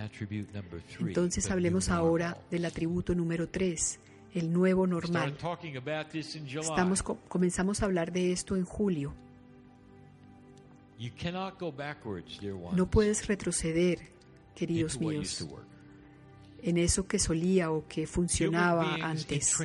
Entonces 1.01 1.51
hablemos 1.51 1.89
ahora 1.89 2.39
del 2.51 2.65
atributo 2.65 3.15
número 3.15 3.49
3, 3.49 4.01
el 4.35 4.53
nuevo 4.53 4.87
normal. 4.87 5.37
Estamos, 6.45 7.03
comenzamos 7.03 7.83
a 7.83 7.85
hablar 7.85 8.13
de 8.13 8.33
esto 8.33 8.57
en 8.57 8.65
julio. 8.65 9.15
No 12.73 12.91
puedes 12.91 13.27
retroceder, 13.27 13.99
queridos 14.55 15.01
míos 15.01 15.47
en 16.63 16.79
eso 16.79 17.07
que 17.07 17.19
solía 17.19 17.71
o 17.73 17.87
que 17.89 18.07
funcionaba 18.07 18.95
antes. 19.03 19.59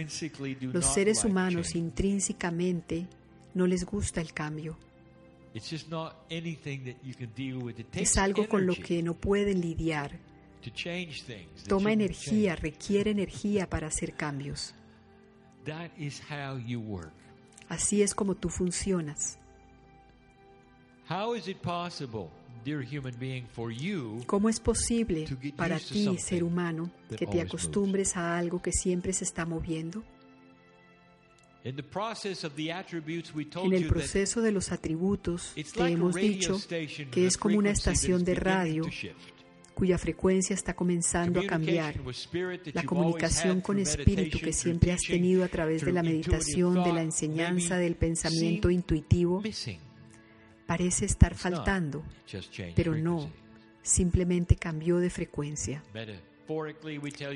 Los 0.61 0.85
seres 0.85 1.23
humanos 1.23 1.75
intrínsecamente 1.75 3.07
no 3.53 3.67
les 3.67 3.85
gusta 3.85 4.19
el 4.19 4.33
cambio. 4.33 4.77
Es 7.93 8.17
algo 8.17 8.47
con 8.47 8.65
lo 8.65 8.75
que 8.75 9.01
no 9.01 9.13
pueden 9.15 9.61
lidiar. 9.61 10.19
Toma 11.67 11.93
energía, 11.93 12.55
requiere 12.55 13.11
energía 13.11 13.69
para 13.69 13.87
hacer 13.87 14.13
cambios. 14.13 14.73
Así 17.69 18.01
es 18.01 18.13
como 18.15 18.35
tú 18.35 18.49
funcionas. 18.49 19.37
¿Cómo 24.25 24.49
es 24.49 24.59
posible 24.59 25.25
para 25.55 25.79
ti, 25.79 26.17
ser 26.17 26.43
humano, 26.43 26.91
que 27.17 27.25
te 27.25 27.41
acostumbres 27.41 28.17
a 28.17 28.37
algo 28.37 28.61
que 28.61 28.71
siempre 28.71 29.13
se 29.13 29.23
está 29.23 29.45
moviendo? 29.45 30.03
En 33.63 33.73
el 33.73 33.87
proceso 33.87 34.41
de 34.41 34.51
los 34.51 34.71
atributos 34.71 35.53
te 35.53 35.87
hemos 35.87 36.15
dicho 36.15 36.59
que 37.11 37.27
es 37.27 37.37
como 37.37 37.57
una 37.57 37.71
estación 37.71 38.23
de 38.23 38.35
radio 38.35 38.85
cuya 39.73 39.99
frecuencia 39.99 40.55
está 40.55 40.75
comenzando 40.75 41.39
a 41.39 41.45
cambiar. 41.45 41.95
La 42.73 42.83
comunicación 42.83 43.61
con 43.61 43.77
espíritu 43.77 44.39
que 44.39 44.51
siempre 44.51 44.91
has 44.91 45.01
tenido 45.01 45.43
a 45.43 45.47
través 45.49 45.85
de 45.85 45.91
la 45.91 46.01
meditación, 46.01 46.83
de 46.83 46.93
la 46.93 47.03
enseñanza, 47.03 47.77
del 47.77 47.95
pensamiento 47.95 48.71
intuitivo, 48.71 49.43
parece 50.65 51.05
estar 51.05 51.35
faltando, 51.35 52.03
pero 52.75 52.95
no, 52.95 53.29
simplemente 53.83 54.55
cambió 54.55 54.97
de 54.97 55.09
frecuencia. 55.09 55.83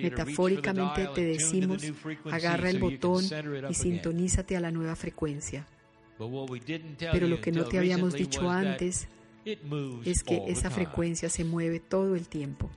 Metafóricamente 0.02 1.08
te 1.14 1.24
decimos, 1.24 1.84
agarra 2.32 2.70
el 2.70 2.80
botón 2.80 3.24
y 3.70 3.74
sintonízate 3.74 4.56
a 4.56 4.60
la 4.60 4.72
nueva 4.72 4.96
frecuencia. 4.96 5.68
Pero 7.12 7.28
lo 7.28 7.42
que 7.42 7.52
no 7.52 7.66
te 7.66 7.78
habíamos 7.78 8.14
dicho 8.14 8.50
antes 8.50 9.08
es 9.46 10.24
que 10.24 10.44
esa 10.48 10.70
frecuencia 10.70 11.30
se 11.30 11.44
mueve 11.44 11.80
todo 11.80 12.16
el 12.16 12.28
tiempo. 12.28 12.70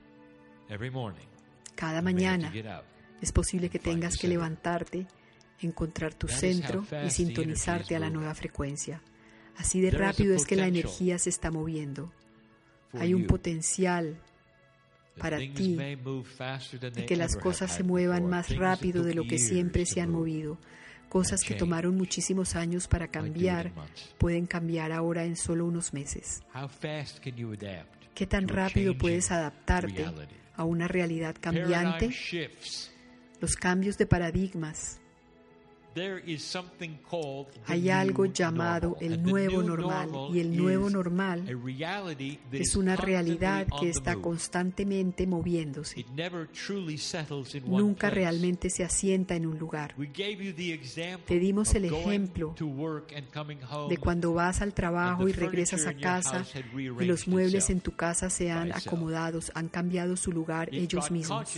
Cada 1.75 2.01
mañana 2.01 2.51
es 3.21 3.31
posible 3.31 3.69
que 3.69 3.79
tengas 3.79 4.17
que 4.17 4.27
levantarte, 4.27 5.07
encontrar 5.61 6.13
tu 6.13 6.27
centro 6.27 6.85
y 7.05 7.09
sintonizarte 7.09 7.95
a 7.95 7.99
la 7.99 8.09
nueva 8.09 8.33
frecuencia. 8.35 9.01
Así 9.57 9.79
de 9.79 9.91
rápido 9.91 10.35
es 10.35 10.45
que 10.45 10.55
la 10.55 10.67
energía 10.67 11.17
se 11.17 11.29
está 11.29 11.51
moviendo. 11.51 12.11
Hay 12.93 13.13
un 13.13 13.27
potencial 13.27 14.17
para 15.17 15.37
ti 15.37 15.75
de 15.75 17.05
que 17.05 17.15
las 17.15 17.35
cosas 17.35 17.73
se 17.73 17.83
muevan 17.83 18.27
más 18.27 18.55
rápido 18.55 19.03
de 19.03 19.13
lo 19.13 19.25
que 19.27 19.37
siempre 19.37 19.85
se 19.85 20.01
han 20.01 20.11
movido. 20.11 20.57
Cosas 21.09 21.43
que 21.43 21.53
tomaron 21.53 21.95
muchísimos 21.95 22.55
años 22.55 22.87
para 22.87 23.07
cambiar 23.07 23.71
pueden 24.17 24.45
cambiar 24.45 24.91
ahora 24.91 25.23
en 25.23 25.35
solo 25.35 25.65
unos 25.65 25.93
meses. 25.93 26.43
¿Qué 28.13 28.27
tan 28.27 28.47
rápido 28.47 28.97
puedes 28.97 29.31
adaptarte 29.31 30.05
a 30.55 30.63
una 30.63 30.87
realidad 30.87 31.35
cambiante? 31.39 32.09
Los 33.39 33.55
cambios 33.55 33.97
de 33.97 34.05
paradigmas 34.05 35.01
hay 37.67 37.89
algo 37.89 38.25
llamado 38.25 38.97
el 38.99 39.23
nuevo 39.23 39.63
normal 39.63 40.09
y 40.33 40.39
el 40.39 40.55
nuevo 40.55 40.89
normal 40.89 41.45
es 42.51 42.75
una 42.75 42.95
realidad 42.95 43.67
que 43.79 43.89
está 43.89 44.15
constantemente 44.17 45.25
moviéndose. 45.25 46.05
Nunca 47.65 48.09
realmente 48.09 48.69
se 48.69 48.83
asienta 48.83 49.35
en 49.35 49.45
un 49.45 49.57
lugar. 49.57 49.95
Te 51.25 51.39
dimos 51.39 51.75
el 51.75 51.85
ejemplo 51.85 52.55
de 53.89 53.97
cuando 53.97 54.33
vas 54.33 54.61
al 54.61 54.73
trabajo 54.73 55.27
y 55.29 55.31
regresas 55.31 55.85
a 55.85 55.93
casa 55.93 56.45
y 56.75 57.05
los 57.05 57.27
muebles 57.27 57.69
en 57.69 57.79
tu 57.79 57.95
casa 57.95 58.29
se 58.29 58.51
han 58.51 58.73
acomodado, 58.73 59.39
han 59.53 59.69
cambiado 59.69 60.17
su 60.17 60.31
lugar 60.31 60.69
ellos 60.73 61.09
mismos. 61.09 61.53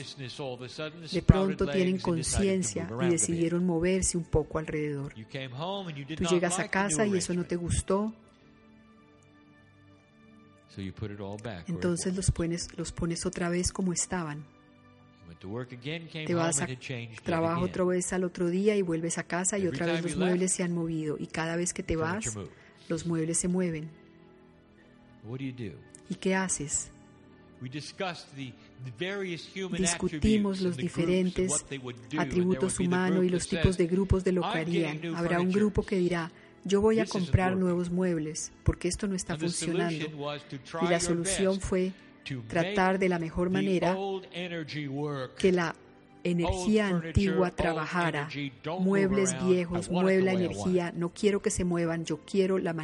De 1.11 1.21
pronto 1.23 1.65
tienen 1.67 1.97
conciencia 1.97 2.87
y 3.01 3.09
decidieron 3.09 3.65
moverse 3.65 4.17
un 4.17 4.26
poco 4.27 4.59
alrededor. 4.59 5.13
Tú 5.13 6.23
llegas 6.25 6.59
a 6.59 6.67
casa 6.69 7.05
y 7.05 7.17
eso 7.17 7.33
no 7.33 7.45
te 7.45 7.55
gustó. 7.55 8.13
Entonces 11.67 12.15
los 12.15 12.29
pones, 12.31 12.77
los 12.77 12.91
pones 12.91 13.25
otra 13.25 13.49
vez 13.49 13.71
como 13.71 13.93
estaban. 13.93 14.45
Te 16.25 16.35
vas 16.35 16.61
a 16.61 16.67
trabajo 17.23 17.61
otra 17.65 17.83
vez 17.83 18.13
al 18.13 18.23
otro 18.23 18.47
día 18.49 18.75
y 18.75 18.81
vuelves 18.81 19.17
a 19.17 19.23
casa 19.23 19.57
y 19.57 19.67
otra 19.67 19.85
vez 19.87 20.03
los 20.03 20.15
muebles 20.15 20.53
se 20.53 20.63
han 20.63 20.73
movido. 20.73 21.17
Y 21.19 21.27
cada 21.27 21.55
vez 21.55 21.73
que 21.73 21.83
te 21.83 21.95
vas, 21.95 22.37
los 22.87 23.05
muebles 23.05 23.39
se 23.39 23.47
mueven. 23.47 23.89
¿Y 26.09 26.15
qué 26.15 26.35
haces? 26.35 26.91
Discutimos 29.77 30.61
los 30.61 30.77
diferentes 30.77 31.65
atributos 32.17 32.79
humanos 32.79 33.25
y 33.25 33.29
los 33.29 33.47
tipos 33.47 33.77
de 33.77 33.87
grupos 33.87 34.23
de 34.23 34.31
lo 34.31 34.41
que 34.41 34.59
harían. 34.59 35.15
Habrá 35.15 35.39
un 35.39 35.51
grupo 35.51 35.83
que 35.83 35.97
dirá, 35.97 36.31
yo 36.63 36.81
voy 36.81 36.99
a 36.99 37.05
comprar 37.05 37.55
nuevos 37.55 37.89
muebles 37.89 38.51
porque 38.63 38.87
esto 38.87 39.07
no 39.07 39.15
está 39.15 39.37
funcionando. 39.37 40.05
Y 40.81 40.87
la 40.87 40.99
solución 40.99 41.59
fue 41.59 41.93
tratar 42.47 42.99
de 42.99 43.09
la 43.09 43.19
mejor 43.19 43.49
manera 43.49 43.97
que 45.37 45.51
la 45.51 45.75
energía 46.23 46.89
antigua 46.89 47.51
trabajara, 47.51 48.29
muebles 48.79 49.35
viejos, 49.45 49.89
mueve 49.89 50.21
la 50.21 50.33
energía, 50.33 50.91
no 50.95 51.09
quiero 51.13 51.41
que 51.41 51.49
se 51.49 51.63
muevan, 51.63 52.05
yo 52.05 52.19
quiero 52.25 52.57
la 52.57 52.75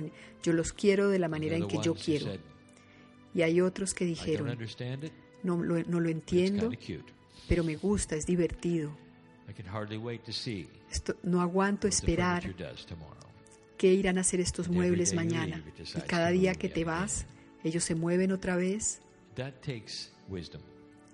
yo 0.41 0.53
los 0.53 0.73
quiero 0.73 1.10
de 1.10 1.19
la 1.19 1.27
manera 1.27 1.56
en 1.56 1.67
que 1.67 1.79
yo 1.82 1.93
quiero. 1.93 2.27
Y 3.36 3.41
hay 3.41 3.62
otros 3.62 3.93
que 3.93 4.06
dijeron, 4.06 4.58
no 5.43 5.62
lo, 5.62 5.82
no 5.84 5.99
lo 5.99 6.10
entiendo, 6.10 6.71
pero 7.47 7.63
me 7.63 7.75
gusta, 7.75 8.15
es 8.15 8.25
divertido. 8.25 8.97
no 11.23 11.41
aguanto 11.41 11.88
esperar 11.88 12.43
qué 13.77 13.93
irán 13.93 14.17
a 14.17 14.21
hacer 14.21 14.39
estos 14.39 14.69
muebles 14.69 15.13
mañana. 15.13 15.63
Y 15.95 16.01
cada 16.01 16.29
día 16.29 16.56
que 16.56 16.69
te 16.69 16.86
vas, 16.86 17.25
ellos 17.63 17.84
se 17.84 17.95
mueven 17.95 18.32
otra 18.32 18.56
vez. 18.56 19.01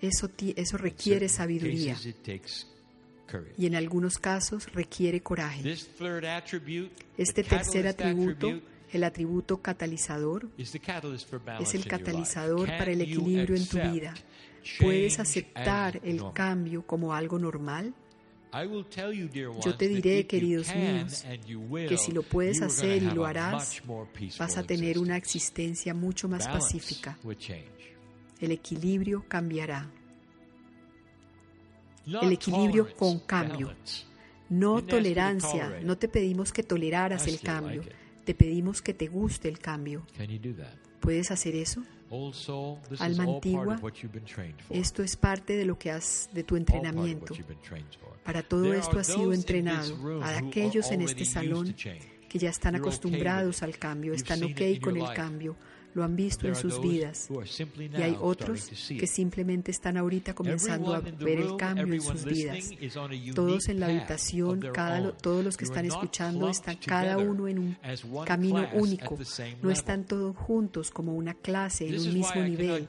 Eso, 0.02 0.30
eso 0.56 0.78
requiere 0.78 1.30
sabiduría. 1.30 1.98
Y 3.58 3.66
en 3.66 3.76
algunos 3.76 4.18
casos 4.18 4.72
requiere 4.74 5.22
coraje. 5.22 5.78
Este 7.18 7.44
tercer 7.44 7.88
atributo, 7.88 8.62
el 8.92 9.04
atributo 9.04 9.62
catalizador, 9.62 10.50
es 10.58 11.76
el 11.76 11.86
catalizador 11.86 12.68
para 12.68 12.92
el 12.92 13.02
equilibrio 13.02 13.56
en 13.56 13.68
tu 13.68 13.78
vida. 13.78 14.14
¿Puedes 14.80 15.20
aceptar 15.20 16.00
el 16.04 16.22
cambio 16.34 16.86
como 16.86 17.14
algo 17.14 17.40
normal? 17.40 17.94
Yo 19.64 19.76
te 19.78 19.88
diré, 19.88 20.26
queridos 20.26 20.74
míos, 20.76 21.26
que 21.88 21.98
si 21.98 22.12
lo 22.12 22.24
puedes 22.24 22.62
hacer 22.62 23.04
y 23.04 23.12
lo 23.12 23.26
harás, 23.26 23.82
vas 24.38 24.58
a 24.58 24.64
tener 24.64 24.98
una 24.98 25.18
existencia 25.18 25.94
mucho 25.94 26.28
más 26.28 26.48
pacífica. 26.48 27.18
El 28.40 28.52
equilibrio 28.52 29.26
cambiará. 29.28 29.90
El 32.06 32.32
equilibrio 32.32 32.96
con 32.96 33.20
cambio. 33.20 33.76
No 34.50 34.84
tolerancia. 34.84 35.80
No 35.84 35.98
te 35.98 36.08
pedimos 36.08 36.52
que 36.52 36.64
toleraras 36.64 37.28
el 37.28 37.40
cambio. 37.40 37.84
Te 38.30 38.36
pedimos 38.36 38.84
que 38.84 38.94
te 38.94 39.08
guste 39.08 39.50
el 39.50 39.58
cambio. 39.58 40.06
¿Puedes 41.00 41.32
hacer 41.32 41.56
eso? 41.56 41.82
Alma 43.00 43.24
antigua, 43.24 43.82
esto 44.70 45.02
es 45.02 45.16
parte 45.16 45.58
de 45.58 45.66
lo 45.66 45.80
que 45.80 45.90
has 45.90 46.30
de 46.32 46.44
tu 46.44 46.56
entrenamiento. 46.56 47.34
Para 48.24 48.44
todo 48.44 48.72
esto 48.72 49.00
has 49.00 49.08
sido 49.08 49.34
entrenado. 49.34 50.22
A 50.22 50.38
aquellos 50.38 50.92
en 50.92 51.02
este 51.02 51.26
salón 51.26 51.74
que 51.74 52.38
ya 52.38 52.52
están 52.52 52.76
acostumbrados 52.76 53.64
al 53.64 53.80
cambio, 53.80 54.14
están 54.14 54.44
ok 54.44 54.80
con 54.80 54.96
el 54.96 55.12
cambio, 55.16 55.56
lo 55.94 56.04
han 56.04 56.16
visto 56.16 56.48
en 56.48 56.56
sus 56.56 56.80
vidas. 56.82 57.30
Y 57.78 58.02
hay 58.02 58.18
otros 58.20 58.70
que 58.88 59.08
simplemente 59.08 59.72
están 59.72 59.98
ahorita 59.98 60.34
comenzando 60.34 60.94
a 60.94 61.00
ver 61.00 61.40
el 61.40 61.56
cambio 61.58 61.94
en 61.94 62.02
sus 62.02 62.26
vidas. 62.26 62.70
Todos 63.34 63.70
en 63.70 63.80
la 63.80 63.88
habitación, 63.88 64.60
cada, 64.74 65.12
todos 65.18 65.44
los 65.44 65.58
que 65.58 65.66
están 65.66 65.86
escuchando, 65.86 66.50
están 66.50 66.78
cada 66.78 67.18
uno 67.18 67.48
en 67.48 67.60
un 67.60 67.78
camino 68.26 68.68
único. 68.74 69.18
No 69.62 69.72
están 69.72 70.06
todos 70.06 70.36
juntos 70.36 70.92
como 70.92 71.16
una 71.16 71.34
clase 71.34 71.88
en 71.88 72.00
un 72.00 72.14
mismo 72.14 72.42
nivel. 72.42 72.88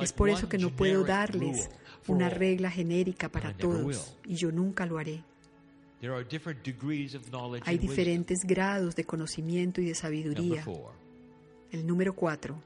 Es 0.00 0.12
por 0.12 0.30
eso 0.30 0.48
que 0.48 0.58
no 0.58 0.70
puedo 0.70 1.04
darles 1.04 1.70
una 2.06 2.28
regla 2.28 2.70
genérica 2.70 3.28
para 3.28 3.56
todos 3.56 4.16
y 4.24 4.34
yo 4.34 4.50
nunca 4.50 4.86
lo 4.86 4.98
haré. 4.98 5.22
Hay 7.64 7.78
diferentes 7.78 8.40
grados 8.44 8.96
de 8.96 9.04
conocimiento 9.04 9.80
y 9.80 9.86
de 9.86 9.94
sabiduría. 9.94 10.64
El 11.72 11.86
número 11.86 12.14
cuatro. 12.14 12.60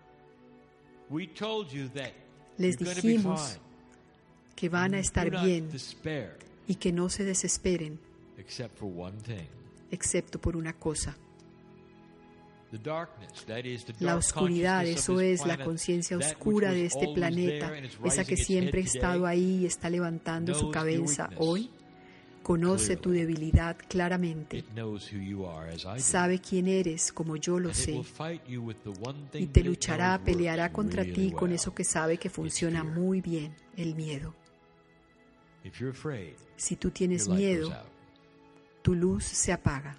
Les 2.59 2.79
dijimos 2.79 3.59
que 4.55 4.69
van 4.69 4.95
a 4.95 4.99
estar 4.99 5.31
bien 5.45 5.69
y 6.67 6.77
que 6.77 6.93
no 6.93 7.09
se 7.09 7.25
desesperen, 7.25 7.99
excepto 9.91 10.41
por 10.41 10.57
una 10.57 10.73
cosa. 10.73 11.17
La 14.01 14.17
oscuridad, 14.17 14.85
eso 14.87 15.21
es 15.21 15.47
la 15.47 15.63
conciencia 15.63 16.17
oscura 16.17 16.73
de 16.73 16.87
este 16.87 17.09
planeta, 17.15 17.73
esa 18.05 18.25
que 18.25 18.37
siempre 18.37 18.81
ha 18.81 18.85
estado 18.85 19.27
ahí 19.27 19.61
y 19.63 19.67
está 19.67 19.91
levantando 19.91 20.55
su 20.55 20.71
cabeza 20.71 21.31
hoy 21.37 21.71
Conoce 22.45 22.99
tu 22.99 23.11
debilidad 23.11 23.75
claramente. 23.89 24.63
Sabe 25.97 26.39
quién 26.41 26.69
eres 26.69 27.11
como 27.11 27.37
yo 27.37 27.59
lo 27.59 27.73
sé. 27.73 27.99
Y 29.33 29.47
te 29.47 29.65
luchará, 29.65 30.21
peleará 30.23 30.71
contra 30.71 31.05
ti 31.05 31.33
con 31.33 31.53
eso 31.53 31.75
que 31.75 31.85
sabe 31.85 32.19
que 32.19 32.29
funciona 32.29 32.85
muy 32.85 33.23
bien, 33.23 33.57
el 33.79 33.95
miedo. 33.95 34.35
Si 36.57 36.77
tú 36.77 36.91
tienes 36.91 37.27
miedo, 37.27 37.75
tu 38.83 38.95
luz 38.95 39.25
se 39.25 39.51
apaga. 39.51 39.97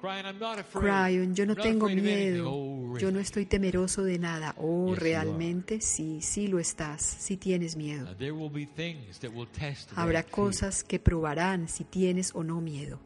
Cryon, 0.00 1.34
yo 1.34 1.46
no 1.46 1.54
tengo 1.54 1.88
miedo, 1.88 2.50
oh, 2.50 2.98
yo 2.98 3.10
no 3.12 3.20
estoy 3.20 3.46
temeroso 3.46 4.02
de 4.02 4.18
nada. 4.18 4.54
Oh, 4.58 4.94
realmente 4.94 5.80
sí, 5.80 6.20
sí 6.22 6.48
lo 6.48 6.58
estás, 6.58 7.02
sí 7.02 7.36
tienes 7.36 7.76
miedo. 7.76 8.08
Habrá 9.96 10.22
cosas 10.22 10.84
que 10.84 10.98
probarán 10.98 11.68
si 11.68 11.84
tienes 11.84 12.34
o 12.34 12.42
no 12.42 12.60
miedo. 12.60 12.98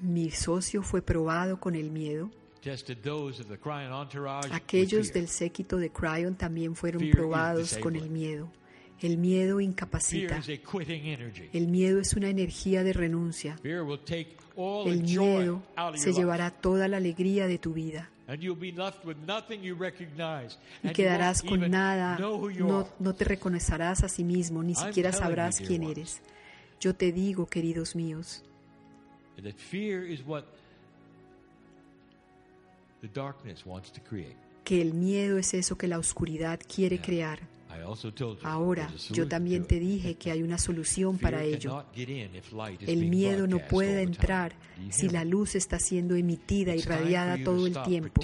Mi 0.00 0.30
socio 0.30 0.82
fue 0.82 1.02
probado 1.02 1.58
con 1.58 1.74
el 1.74 1.90
miedo. 1.90 2.30
Aquellos 4.50 5.12
del 5.12 5.28
séquito 5.28 5.76
de 5.76 5.90
Cryon 5.90 6.34
también 6.36 6.74
fueron 6.74 7.10
probados 7.10 7.76
con 7.78 7.96
el 7.96 8.10
miedo. 8.10 8.50
El 9.00 9.18
miedo 9.18 9.60
incapacita. 9.60 10.40
El 11.52 11.68
miedo 11.68 12.00
es 12.00 12.14
una 12.14 12.28
energía 12.28 12.82
de 12.82 12.92
renuncia. 12.92 13.58
El 13.64 15.02
miedo 15.02 15.62
se 15.94 16.12
llevará 16.12 16.50
toda 16.50 16.88
la 16.88 16.96
alegría 16.96 17.46
de 17.46 17.58
tu 17.58 17.74
vida. 17.74 18.10
Y 20.82 20.88
quedarás 20.90 21.42
con 21.42 21.70
nada, 21.70 22.18
no, 22.18 22.88
no 22.98 23.14
te 23.14 23.24
reconocerás 23.24 24.02
a 24.02 24.08
sí 24.08 24.24
mismo, 24.24 24.62
ni 24.62 24.74
siquiera 24.74 25.12
sabrás 25.12 25.60
quién 25.60 25.84
eres. 25.84 26.22
Yo 26.80 26.94
te 26.94 27.12
digo, 27.12 27.46
queridos 27.46 27.94
míos, 27.94 28.42
que 34.64 34.82
el 34.82 34.94
miedo 34.94 35.38
es 35.38 35.54
eso 35.54 35.78
que 35.78 35.86
la 35.86 35.98
oscuridad 35.98 36.58
quiere 36.66 37.00
crear. 37.00 37.38
Ahora, 38.42 38.90
yo 39.10 39.28
también 39.28 39.64
te 39.64 39.78
dije 39.78 40.16
que 40.16 40.30
hay 40.30 40.42
una 40.42 40.58
solución 40.58 41.18
para 41.18 41.42
ello. 41.42 41.84
El 41.94 43.06
miedo 43.06 43.46
no 43.46 43.58
puede 43.58 44.02
entrar 44.02 44.54
si 44.90 45.08
la 45.08 45.24
luz 45.24 45.54
está 45.54 45.78
siendo 45.78 46.14
emitida 46.14 46.74
y 46.74 46.82
radiada 46.82 47.42
todo 47.42 47.66
el 47.66 47.82
tiempo. 47.82 48.22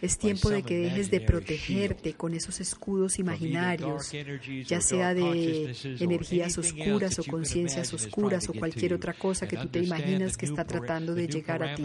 Es 0.00 0.16
tiempo 0.16 0.50
de 0.50 0.62
que 0.62 0.78
dejes 0.78 1.10
de 1.10 1.20
protegerte 1.20 2.14
con 2.14 2.32
esos 2.34 2.60
escudos 2.60 3.18
imaginarios, 3.18 4.12
ya 4.64 4.80
sea 4.80 5.12
de 5.12 5.74
energías 5.98 6.56
oscuras 6.56 7.18
o 7.18 7.24
conciencias 7.24 7.92
oscuras 7.92 8.48
o 8.48 8.54
cualquier 8.54 8.94
otra 8.94 9.12
cosa 9.12 9.48
que 9.48 9.56
tú 9.56 9.68
te 9.68 9.80
imaginas 9.80 10.36
que 10.36 10.46
está 10.46 10.64
tratando 10.64 11.14
de 11.14 11.26
llegar 11.26 11.62
a 11.62 11.74
ti. 11.74 11.84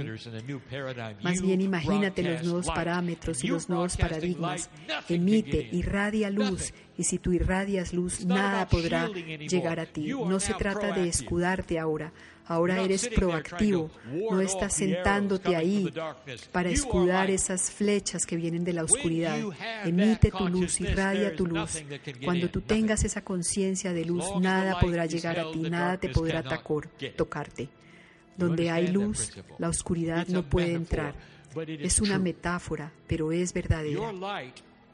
Más 1.24 1.42
bien 1.42 1.62
imagínate 1.62 2.24
los 2.24 2.44
nuevos 2.44 2.68
parámetros 2.68 3.44
y 3.44 3.48
los 3.48 3.70
nuevos 3.70 3.98
paradigmas. 3.98 4.70
Emite, 5.10 5.70
irradia 5.72 6.30
luz 6.34 6.74
y 6.98 7.04
si 7.04 7.18
tú 7.18 7.32
irradias 7.34 7.94
luz, 7.94 8.26
nada 8.26 8.68
podrá 8.68 9.08
llegar 9.08 9.80
a 9.80 9.86
ti. 9.86 10.10
No 10.10 10.40
se 10.40 10.54
trata 10.54 10.92
de 10.92 11.08
escudarte 11.08 11.80
ahora, 11.80 12.12
Ahora 12.46 12.82
eres 12.82 13.08
proactivo, 13.08 13.90
no 14.30 14.42
estás 14.42 14.74
sentándote 14.74 15.56
ahí 15.56 15.92
para 16.52 16.70
escudar 16.70 17.30
esas 17.30 17.72
flechas 17.72 18.26
que 18.26 18.36
vienen 18.36 18.66
de 18.66 18.74
la 18.74 18.84
oscuridad. 18.84 19.40
Emite 19.86 20.30
tu 20.30 20.48
luz, 20.50 20.82
irradia 20.82 21.36
tu 21.36 21.48
luz. 21.48 21.82
Cuando 22.24 22.50
tú 22.50 22.62
tengas 22.62 23.04
esa 23.06 23.24
conciencia 23.24 23.94
de 23.94 24.06
luz, 24.06 24.26
nada 24.42 24.80
podrá 24.80 25.06
llegar 25.06 25.40
a 25.40 25.52
ti, 25.52 25.60
nada 25.60 25.98
te 25.98 26.10
podrá 26.10 26.44
tocarte. 27.16 27.70
Donde 28.38 28.70
hay 28.70 28.88
luz, 28.88 29.32
la 29.58 29.70
oscuridad 29.70 30.28
no 30.28 30.44
puede 30.44 30.74
entrar. 30.74 31.16
Es 31.68 32.02
una 32.02 32.20
metáfora, 32.20 32.92
pero 33.08 33.32
es 33.32 33.54
verdadera. 33.54 34.12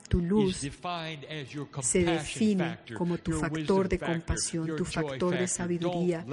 Tu 0.09 0.21
luz 0.21 0.57
se 1.81 2.03
define 2.03 2.79
como 2.97 3.17
tu 3.19 3.39
factor 3.39 3.87
de 3.87 3.99
compasión, 3.99 4.75
tu 4.75 4.83
factor 4.83 5.37
de 5.37 5.47
sabiduría, 5.47 6.25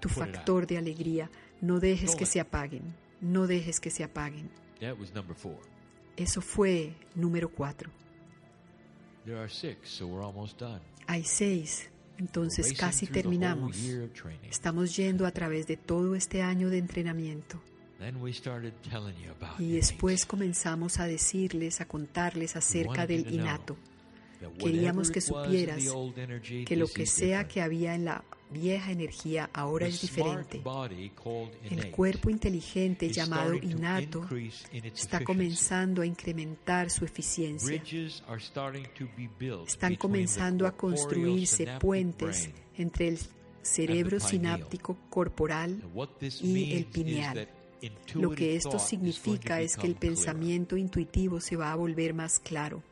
tu 0.00 0.08
factor 0.08 0.66
de 0.66 0.78
alegría. 0.78 1.30
No 1.60 1.80
dejes 1.80 2.14
que 2.14 2.26
se 2.26 2.40
apaguen, 2.40 2.94
no 3.20 3.46
dejes 3.46 3.80
que 3.80 3.90
se 3.90 4.04
apaguen. 4.04 4.50
Eso 6.16 6.40
fue 6.40 6.94
número 7.16 7.50
cuatro. 7.50 7.90
Hay 11.06 11.24
seis, 11.24 11.90
entonces 12.18 12.72
casi 12.74 13.06
terminamos. 13.08 13.76
Estamos 14.48 14.94
yendo 14.96 15.26
a 15.26 15.32
través 15.32 15.66
de 15.66 15.76
todo 15.76 16.14
este 16.14 16.40
año 16.42 16.70
de 16.70 16.78
entrenamiento. 16.78 17.60
Y 19.58 19.72
después 19.72 20.26
comenzamos 20.26 21.00
a 21.00 21.06
decirles, 21.06 21.80
a 21.80 21.86
contarles 21.86 22.56
acerca 22.56 23.06
del 23.06 23.32
innato. 23.32 23.76
Queríamos 24.58 25.10
que 25.10 25.20
supieras 25.20 25.82
que 26.66 26.76
lo 26.76 26.88
que 26.88 27.06
sea 27.06 27.48
que 27.48 27.62
había 27.62 27.94
en 27.94 28.04
la 28.04 28.24
vieja 28.50 28.92
energía 28.92 29.50
ahora 29.52 29.86
es 29.86 30.00
diferente. 30.00 30.62
El 31.70 31.90
cuerpo 31.90 32.30
inteligente 32.30 33.10
llamado 33.10 33.54
innato 33.54 34.26
está 34.72 35.24
comenzando 35.24 36.02
a 36.02 36.06
incrementar 36.06 36.90
su 36.90 37.04
eficiencia. 37.04 37.82
Están 39.66 39.96
comenzando 39.96 40.66
a 40.66 40.72
construirse 40.72 41.66
puentes 41.80 42.50
entre 42.76 43.08
el 43.08 43.18
cerebro 43.62 44.20
sináptico 44.20 44.96
corporal 45.08 45.82
y 46.42 46.74
el 46.74 46.86
pineal. 46.86 47.48
Lo 48.14 48.30
que 48.30 48.56
esto 48.56 48.78
significa 48.78 49.60
es 49.60 49.76
que 49.76 49.86
el 49.86 49.96
pensamiento 49.96 50.76
intuitivo 50.76 51.40
se 51.40 51.56
va 51.56 51.72
a 51.72 51.76
volver 51.76 52.14
más 52.14 52.38
claro. 52.38 52.82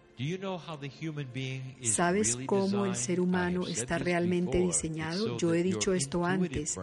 ¿Sabes 1.82 2.38
cómo 2.46 2.86
el 2.86 2.96
ser 2.96 3.20
humano 3.20 3.66
está 3.66 3.98
realmente 3.98 4.58
diseñado? 4.58 5.36
Yo 5.38 5.54
he 5.54 5.62
dicho 5.62 5.94
esto 5.94 6.24
antes. 6.24 6.78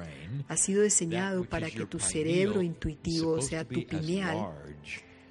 Ha 0.48 0.58
sido 0.58 0.84
diseñado 0.84 1.46
para 1.46 1.70
que 1.70 1.86
tu 1.86 2.00
cerebro 2.00 2.62
intuitivo, 2.62 3.34
o 3.34 3.42
sea, 3.42 3.64
tu 3.66 3.86
pineal, 3.86 4.52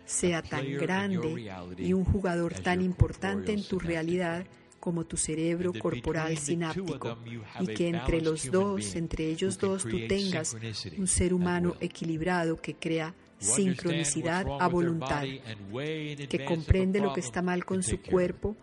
sea 0.05 0.43
tan 0.43 0.73
grande 0.75 1.53
y 1.77 1.93
un 1.93 2.05
jugador 2.05 2.55
tan 2.55 2.81
importante 2.81 3.53
en 3.53 3.63
tu 3.63 3.79
realidad 3.79 4.47
como 4.89 5.05
tu 5.05 5.19
cerebro 5.19 5.75
corporal 5.75 6.39
sináptico 6.39 7.19
y 7.61 7.67
que 7.75 7.89
entre 7.89 8.23
los 8.23 8.51
dos, 8.51 8.95
entre 8.95 9.27
ellos 9.27 9.59
dos, 9.59 9.83
tú 9.83 9.99
tengas 10.09 10.57
un 10.97 11.07
ser 11.07 11.35
humano 11.35 11.77
equilibrado 11.79 12.59
que 12.59 12.75
crea 12.75 13.15
sincronicidad 13.39 14.47
a 14.59 14.67
voluntad, 14.67 15.25
que 15.25 16.43
comprende 16.47 17.01
lo 17.01 17.13
que 17.13 17.21
está 17.21 17.43
mal 17.43 17.67
con 17.67 17.83
su 17.83 18.01
cuerpo 18.01 18.57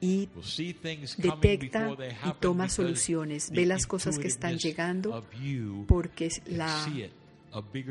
y 0.00 0.28
detecta 1.18 1.96
y 2.26 2.32
toma 2.40 2.68
soluciones, 2.68 3.52
ve 3.52 3.64
las 3.64 3.86
cosas 3.86 4.18
que 4.18 4.26
están 4.26 4.58
llegando 4.58 5.24
porque 5.86 6.30
la, 6.46 6.84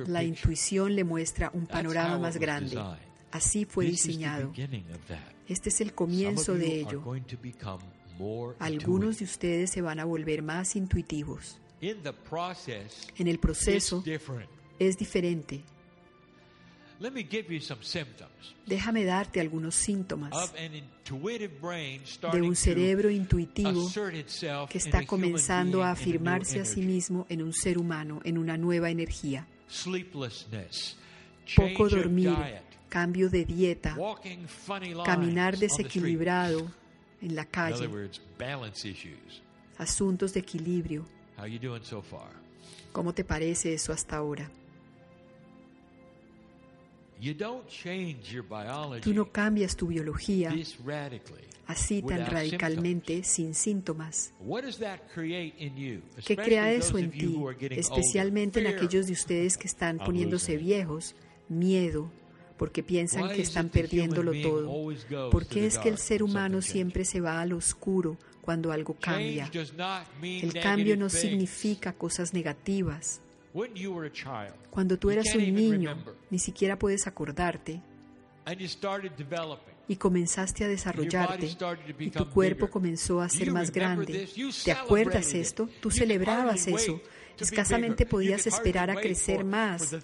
la 0.05 0.23
intuición 0.25 0.97
le 0.97 1.05
muestra 1.05 1.49
un 1.53 1.65
panorama 1.65 2.19
más 2.19 2.35
grande. 2.35 2.77
Así 3.31 3.65
fue 3.65 3.85
diseñado. 3.85 4.51
Este 5.47 5.69
es 5.69 5.81
el 5.81 5.93
comienzo 5.93 6.55
de 6.55 6.81
ello. 6.81 7.03
Algunos 8.59 9.19
de 9.19 9.25
ustedes 9.25 9.71
se 9.71 9.81
van 9.81 9.99
a 9.99 10.05
volver 10.05 10.41
más 10.41 10.75
intuitivos. 10.75 11.59
En 11.81 13.27
el 13.27 13.39
proceso 13.39 14.03
es 14.79 14.97
diferente. 14.97 15.61
Déjame 18.65 19.05
darte 19.05 19.39
algunos 19.39 19.73
síntomas 19.75 20.53
de 22.33 22.41
un 22.41 22.55
cerebro 22.57 23.09
intuitivo 23.09 23.89
que 24.69 24.77
está 24.77 25.05
comenzando 25.05 25.81
a 25.81 25.91
afirmarse 25.91 26.59
a 26.59 26.65
sí 26.65 26.81
mismo 26.81 27.25
en 27.29 27.41
un 27.41 27.53
ser 27.53 27.77
humano, 27.77 28.19
en 28.25 28.37
una 28.37 28.57
nueva 28.57 28.89
energía. 28.89 29.47
Poco 31.55 31.89
dormir, 31.89 32.35
cambio 32.89 33.29
de 33.29 33.45
dieta, 33.45 33.95
caminar 35.05 35.57
desequilibrado 35.57 36.69
en 37.21 37.35
la 37.35 37.45
calle, 37.45 37.89
asuntos 39.77 40.33
de 40.33 40.39
equilibrio. 40.39 41.05
¿Cómo 42.91 43.13
te 43.13 43.23
parece 43.23 43.73
eso 43.73 43.93
hasta 43.93 44.17
ahora? 44.17 44.49
Tú 49.01 49.13
no 49.13 49.31
cambias 49.31 49.75
tu 49.75 49.87
biología 49.87 50.53
así 51.69 52.01
tan 52.01 52.25
radicalmente 52.25 53.23
sin 53.23 53.53
síntomas. 53.53 54.33
¿Qué 56.25 56.35
crea 56.35 56.73
eso 56.73 56.97
en 56.97 57.11
ti, 57.11 57.37
especialmente 57.69 58.59
en 58.59 58.67
aquellos 58.67 59.05
de 59.05 59.13
ustedes 59.13 59.55
que 59.55 59.67
están 59.67 59.99
poniéndose 59.99 60.57
viejos? 60.57 61.15
Miedo, 61.47 62.11
porque 62.59 62.83
piensan 62.83 63.29
que 63.29 63.41
están 63.41 63.69
perdiéndolo 63.69 64.33
todo. 64.41 65.29
¿Por 65.31 65.47
qué 65.47 65.65
es 65.65 65.79
que 65.79 65.87
el 65.87 65.97
ser 65.97 66.21
humano 66.21 66.61
siempre 66.61 67.05
se 67.05 67.21
va 67.21 67.39
al 67.39 67.53
oscuro 67.53 68.17
cuando 68.41 68.73
algo 68.73 68.97
cambia? 68.99 69.49
El 70.21 70.53
cambio 70.53 70.97
no 70.97 71.09
significa 71.09 71.93
cosas 71.93 72.33
negativas. 72.33 73.21
Cuando 74.69 74.99
tú 74.99 75.09
eras 75.09 75.33
un 75.33 75.55
niño, 75.55 75.97
ni 76.29 76.37
siquiera 76.37 76.77
puedes 76.77 77.07
acordarte 77.07 77.81
y 79.87 79.95
comenzaste 79.95 80.65
a 80.65 80.67
desarrollarte 80.67 81.55
y 81.97 82.09
tu 82.11 82.29
cuerpo 82.29 82.69
comenzó 82.69 83.21
a 83.21 83.29
ser 83.29 83.51
más 83.51 83.71
grande. 83.71 84.27
¿Te 84.65 84.71
acuerdas 84.73 85.33
esto? 85.33 85.69
Tú 85.79 85.89
celebrabas 85.91 86.67
eso. 86.67 87.01
Escasamente 87.39 88.05
podías 88.05 88.47
esperar 88.47 88.89
a 88.89 88.95
crecer 88.95 89.43
más 89.43 89.95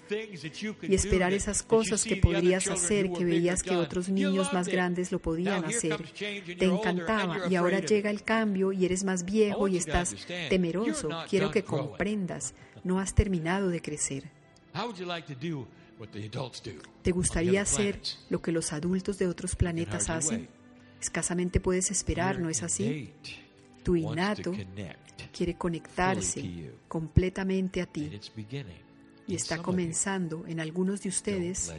y 0.81 0.95
esperar 0.95 1.33
esas 1.33 1.63
cosas 1.63 2.03
que 2.03 2.17
podrías 2.17 2.67
hacer, 2.67 3.11
que 3.11 3.25
veías 3.25 3.63
que 3.63 3.75
otros 3.75 4.09
niños 4.09 4.53
más 4.53 4.67
grandes 4.67 5.11
lo 5.11 5.19
podían 5.19 5.65
hacer. 5.65 6.01
Te 6.13 6.65
encantaba 6.65 7.47
y 7.49 7.55
ahora 7.55 7.79
llega 7.79 8.09
el 8.09 8.23
cambio 8.23 8.71
y 8.71 8.85
eres 8.85 9.03
más 9.03 9.25
viejo 9.25 9.67
y 9.67 9.77
estás 9.77 10.15
temeroso. 10.49 11.09
Quiero 11.29 11.51
que 11.51 11.63
comprendas, 11.63 12.53
no 12.83 12.99
has 12.99 13.13
terminado 13.13 13.69
de 13.69 13.81
crecer. 13.81 14.31
¿Te 17.01 17.11
gustaría 17.11 17.61
hacer 17.61 18.01
lo 18.29 18.41
que 18.41 18.51
los 18.51 18.73
adultos 18.73 19.17
de 19.17 19.27
otros 19.27 19.55
planetas 19.55 20.09
hacen? 20.09 20.49
Escasamente 21.01 21.59
puedes 21.59 21.91
esperar, 21.91 22.39
¿no 22.39 22.49
es 22.49 22.63
así? 22.63 23.11
Tu 23.83 23.95
innato 23.95 24.53
quiere 25.35 25.55
conectarse 25.57 26.71
completamente 26.87 27.81
a 27.81 27.85
ti 27.85 28.09
y 29.27 29.35
está 29.35 29.61
comenzando 29.61 30.45
en 30.47 30.61
algunos 30.61 31.01
de 31.01 31.09
ustedes. 31.09 31.73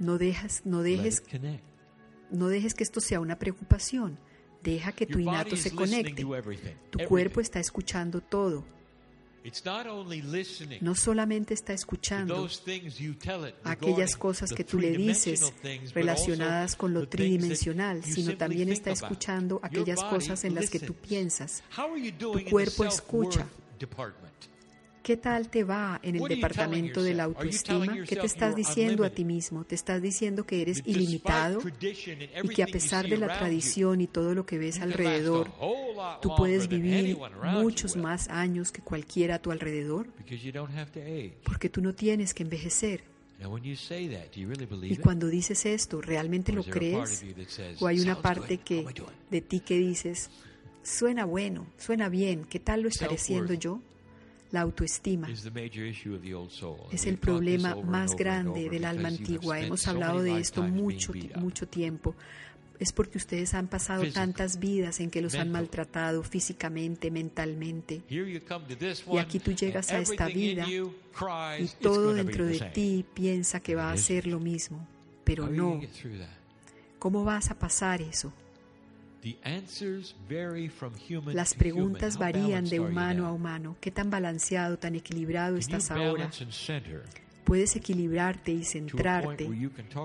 No, 0.00 0.18
dejas, 0.18 0.62
no, 0.64 0.82
dejes, 0.82 1.22
no 2.30 2.48
dejes 2.48 2.74
que 2.74 2.82
esto 2.82 3.00
sea 3.00 3.20
una 3.20 3.38
preocupación. 3.38 4.18
Deja 4.64 4.92
que 4.92 5.06
tu 5.06 5.20
innato 5.20 5.56
se 5.56 5.70
conecte. 5.70 6.26
Tu 6.90 6.98
cuerpo 7.06 7.40
está 7.40 7.60
escuchando 7.60 8.20
todo. 8.20 8.64
No 10.80 10.94
solamente 10.94 11.54
está 11.54 11.72
escuchando 11.72 12.48
aquellas 13.64 14.16
cosas 14.16 14.52
que 14.52 14.64
tú 14.64 14.78
le 14.78 14.90
dices 14.92 15.52
relacionadas 15.94 16.76
con 16.76 16.92
lo 16.94 17.08
tridimensional, 17.08 18.04
sino 18.04 18.36
también 18.36 18.68
está 18.70 18.90
escuchando 18.90 19.60
aquellas 19.62 20.02
cosas 20.04 20.44
en 20.44 20.54
las 20.54 20.68
que 20.70 20.80
tú 20.80 20.94
piensas. 20.94 21.62
Tu 22.32 22.44
cuerpo 22.50 22.84
escucha. 22.84 23.46
¿Qué 25.02 25.16
tal 25.16 25.48
te 25.48 25.64
va 25.64 25.98
en 26.02 26.16
el 26.16 26.28
departamento 26.28 27.02
de 27.02 27.14
la 27.14 27.24
autoestima? 27.24 28.04
¿Qué 28.06 28.16
te 28.16 28.26
estás 28.26 28.54
diciendo 28.54 29.04
a 29.04 29.10
ti 29.10 29.24
mismo? 29.24 29.64
¿Te 29.64 29.74
estás 29.74 30.02
diciendo 30.02 30.44
que 30.44 30.60
eres 30.62 30.82
ilimitado 30.84 31.60
y 32.42 32.48
que 32.48 32.62
a 32.62 32.66
pesar 32.66 33.08
de 33.08 33.16
la 33.16 33.38
tradición 33.38 34.00
y 34.00 34.06
todo 34.06 34.34
lo 34.34 34.44
que 34.44 34.58
ves 34.58 34.80
alrededor, 34.80 35.50
tú 36.20 36.34
puedes 36.36 36.68
vivir 36.68 37.16
muchos 37.42 37.96
más 37.96 38.28
años 38.28 38.72
que 38.72 38.82
cualquiera 38.82 39.36
a 39.36 39.38
tu 39.38 39.50
alrededor? 39.50 40.08
Porque 41.44 41.68
tú 41.70 41.80
no 41.80 41.94
tienes 41.94 42.34
que 42.34 42.42
envejecer. 42.42 43.02
Y 44.82 44.96
cuando 44.96 45.28
dices 45.28 45.64
esto, 45.64 46.02
¿realmente 46.02 46.52
lo 46.52 46.62
crees? 46.62 47.24
¿O 47.80 47.86
hay 47.86 48.00
una 48.00 48.20
parte 48.20 48.58
que, 48.58 48.86
de 49.30 49.40
ti 49.40 49.60
que 49.60 49.78
dices, 49.78 50.30
suena 50.82 51.24
bueno, 51.24 51.66
suena 51.78 52.10
bien, 52.10 52.44
¿qué 52.44 52.60
tal 52.60 52.82
lo 52.82 52.88
estaré 52.88 53.14
haciendo 53.14 53.54
yo? 53.54 53.80
La 54.52 54.62
autoestima 54.62 55.28
es 56.90 57.06
el 57.06 57.18
problema 57.18 57.76
más 57.76 58.16
grande 58.16 58.68
del 58.68 58.84
alma 58.84 59.08
antigua. 59.08 59.60
Hemos 59.60 59.86
hablado 59.86 60.22
de 60.22 60.38
esto 60.38 60.62
mucho, 60.62 61.12
mucho 61.36 61.68
tiempo. 61.68 62.14
Es 62.80 62.92
porque 62.92 63.18
ustedes 63.18 63.52
han 63.52 63.68
pasado 63.68 64.10
tantas 64.10 64.58
vidas 64.58 65.00
en 65.00 65.10
que 65.10 65.20
los 65.20 65.34
han 65.34 65.52
maltratado 65.52 66.22
físicamente, 66.22 67.10
mentalmente. 67.10 68.02
Y 68.08 69.18
aquí 69.18 69.38
tú 69.38 69.52
llegas 69.52 69.92
a 69.92 69.98
esta 69.98 70.26
vida 70.26 70.66
y 70.66 71.66
todo 71.80 72.14
dentro 72.14 72.46
de 72.46 72.60
ti 72.72 73.04
piensa 73.14 73.60
que 73.60 73.74
va 73.74 73.92
a 73.92 73.96
ser 73.96 74.26
lo 74.26 74.40
mismo, 74.40 74.86
pero 75.24 75.48
no. 75.48 75.80
¿Cómo 76.98 77.22
vas 77.22 77.50
a 77.50 77.58
pasar 77.58 78.02
eso? 78.02 78.32
Las 81.32 81.54
preguntas 81.54 82.18
varían 82.18 82.64
de 82.64 82.80
humano 82.80 83.26
a 83.26 83.32
humano. 83.32 83.76
¿Qué 83.80 83.90
tan 83.90 84.10
balanceado, 84.10 84.78
tan 84.78 84.94
equilibrado 84.94 85.56
estás 85.56 85.90
ahora? 85.90 86.30
puedes 87.44 87.74
equilibrarte 87.74 88.52
y 88.52 88.62
centrarte 88.62 89.50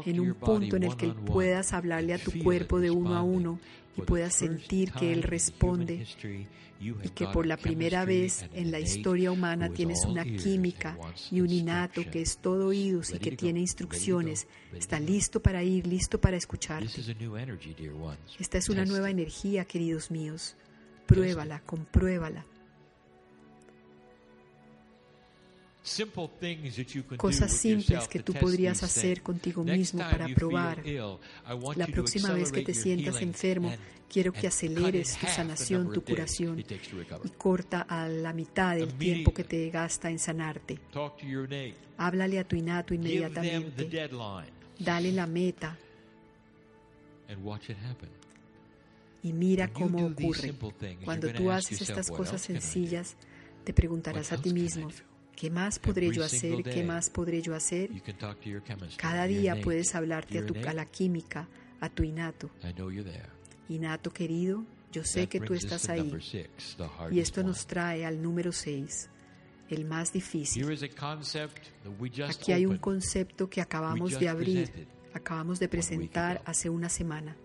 en 0.05 0.19
un 0.19 0.33
punto 0.33 0.77
en 0.77 0.83
el 0.83 0.95
que 0.95 1.09
puedas 1.09 1.73
hablarle 1.73 2.15
a 2.15 2.17
tu 2.17 2.31
cuerpo 2.43 2.79
de 2.79 2.89
uno 2.89 3.15
a 3.15 3.21
uno 3.21 3.59
y 3.95 4.01
puedas 4.01 4.33
sentir 4.33 4.91
que 4.91 5.13
Él 5.13 5.21
responde 5.21 6.07
y 6.79 7.09
que 7.09 7.27
por 7.27 7.45
la 7.45 7.57
primera 7.57 8.05
vez 8.05 8.45
en 8.53 8.71
la 8.71 8.79
historia 8.79 9.31
humana 9.31 9.69
tienes 9.69 10.05
una 10.05 10.23
química 10.23 10.97
y 11.31 11.41
un 11.41 11.49
innato 11.49 12.01
que 12.09 12.21
es 12.21 12.37
todo 12.37 12.67
oídos 12.67 13.11
y 13.11 13.19
que 13.19 13.35
tiene 13.35 13.59
instrucciones. 13.59 14.47
Está 14.73 14.99
listo 14.99 15.41
para 15.41 15.63
ir, 15.63 15.87
listo 15.87 16.19
para 16.19 16.37
escucharte. 16.37 17.01
Esta 18.39 18.57
es 18.57 18.69
una 18.69 18.85
nueva 18.85 19.09
energía, 19.09 19.65
queridos 19.65 20.11
míos. 20.11 20.55
Pruébala, 21.05 21.61
compruébala. 21.61 22.45
Cosas 27.17 27.51
simples 27.51 28.07
que 28.07 28.19
tú 28.19 28.33
podrías 28.33 28.81
hacer 28.81 29.21
contigo 29.21 29.63
mismo 29.63 29.99
para 29.99 30.27
probar. 30.29 30.83
La 31.75 31.87
próxima 31.87 32.33
vez 32.33 32.51
que 32.51 32.61
te 32.61 32.73
sientas 32.73 33.21
enfermo, 33.21 33.71
quiero 34.09 34.33
que 34.33 34.47
aceleres 34.47 35.17
tu 35.17 35.27
sanación, 35.27 35.93
tu 35.93 36.03
curación 36.03 36.59
y 36.59 37.29
corta 37.29 37.81
a 37.81 38.07
la 38.07 38.33
mitad 38.33 38.75
del 38.75 38.93
tiempo 38.95 39.33
que 39.33 39.43
te 39.43 39.69
gasta 39.69 40.09
en 40.09 40.17
sanarte. 40.19 40.79
Háblale 41.97 42.39
a 42.39 42.47
tu 42.47 42.55
innato 42.55 42.93
inmediatamente. 42.93 44.09
Dale 44.79 45.11
la 45.11 45.27
meta. 45.27 45.77
Y 49.23 49.33
mira 49.33 49.67
cómo 49.71 50.07
ocurre. 50.07 50.53
Cuando 51.03 51.31
tú 51.31 51.51
haces 51.51 51.81
estas 51.81 52.09
cosas 52.09 52.41
sencillas, 52.41 53.15
te 53.63 53.73
preguntarás 53.73 54.31
a 54.31 54.41
ti 54.41 54.53
mismo, 54.53 54.89
¿Qué 55.35 55.49
más 55.49 55.79
podré 55.79 56.11
yo 56.11 56.23
hacer? 56.23 56.63
¿Qué 56.63 56.83
más 56.83 57.09
podré 57.09 57.41
yo 57.41 57.55
hacer? 57.55 57.89
Cada 58.97 59.25
día 59.25 59.59
puedes 59.61 59.93
hablarte 59.95 60.39
a, 60.39 60.45
tu, 60.45 60.55
a 60.67 60.73
la 60.73 60.85
química, 60.85 61.47
a 61.81 61.89
tu 61.89 62.03
innato. 62.03 62.49
Innato 63.67 64.11
querido, 64.11 64.63
yo 64.91 65.03
sé 65.03 65.27
que 65.27 65.39
tú 65.39 65.53
estás 65.53 65.89
ahí. 65.89 66.11
Y 67.11 67.19
esto 67.19 67.43
nos 67.43 67.67
trae 67.67 68.05
al 68.05 68.21
número 68.21 68.51
6, 68.51 69.09
el 69.69 69.85
más 69.85 70.13
difícil. 70.13 70.65
Aquí 72.29 72.51
hay 72.53 72.65
un 72.65 72.77
concepto 72.77 73.49
que 73.49 73.61
acabamos 73.61 74.17
de 74.17 74.29
abrir, 74.29 74.87
acabamos 75.13 75.59
de 75.59 75.67
presentar 75.67 76.41
hace 76.45 76.69
una 76.69 76.89
semana. 76.89 77.35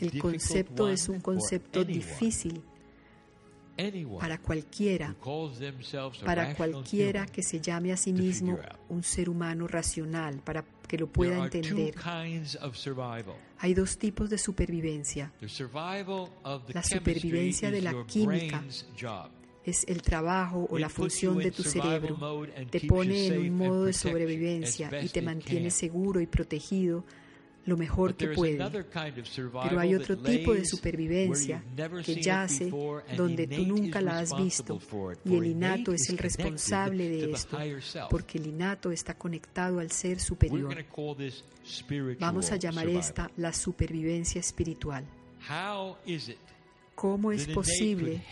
El 0.00 0.18
concepto 0.18 0.88
es 0.88 1.08
un 1.08 1.20
concepto 1.20 1.84
difícil 1.84 2.62
para 4.18 4.38
cualquiera, 4.38 5.14
para 6.24 6.54
cualquiera 6.54 7.26
que 7.26 7.42
se 7.42 7.60
llame 7.60 7.92
a 7.92 7.96
sí 7.96 8.12
mismo 8.12 8.58
un 8.88 9.02
ser 9.02 9.28
humano 9.28 9.66
racional, 9.66 10.40
para 10.40 10.64
que 10.86 10.98
lo 10.98 11.06
pueda 11.06 11.44
entender. 11.44 11.94
Hay 13.58 13.74
dos 13.74 13.98
tipos 13.98 14.28
de 14.28 14.38
supervivencia. 14.38 15.32
La 15.40 16.82
supervivencia 16.82 17.70
de 17.70 17.80
la 17.80 18.06
química 18.06 18.62
es 19.64 19.84
el 19.88 20.02
trabajo 20.02 20.66
o 20.68 20.78
la 20.78 20.88
función 20.88 21.38
de 21.38 21.50
tu 21.50 21.62
cerebro. 21.62 22.46
Te 22.70 22.80
pone 22.80 23.26
en 23.26 23.52
un 23.52 23.56
modo 23.56 23.84
de 23.84 23.92
sobrevivencia 23.92 24.90
y 25.02 25.08
te 25.08 25.22
mantiene 25.22 25.70
seguro 25.70 26.20
y 26.20 26.26
protegido 26.26 27.04
lo 27.64 27.76
mejor 27.76 28.14
que 28.14 28.28
puede. 28.28 28.58
Pero 29.62 29.80
hay 29.80 29.94
otro 29.94 30.18
tipo 30.18 30.54
de 30.54 30.64
supervivencia 30.64 31.62
que 32.04 32.20
yace 32.20 32.72
donde 33.16 33.46
tú 33.46 33.66
nunca 33.66 34.00
la 34.00 34.18
has 34.18 34.36
visto 34.36 34.80
y 35.24 35.36
el 35.36 35.46
innato 35.46 35.92
es 35.92 36.08
el 36.08 36.18
responsable 36.18 37.08
de 37.08 37.32
esto 37.32 37.58
porque 38.10 38.38
el 38.38 38.48
innato 38.48 38.90
está 38.90 39.14
conectado 39.14 39.78
al 39.78 39.90
ser 39.90 40.20
superior. 40.20 40.74
Vamos 42.18 42.50
a 42.52 42.56
llamar 42.56 42.88
esta 42.88 43.30
la 43.36 43.52
supervivencia 43.52 44.40
espiritual. 44.40 45.04
¿Cómo 46.94 47.32
es 47.32 47.46
posible 47.48 48.22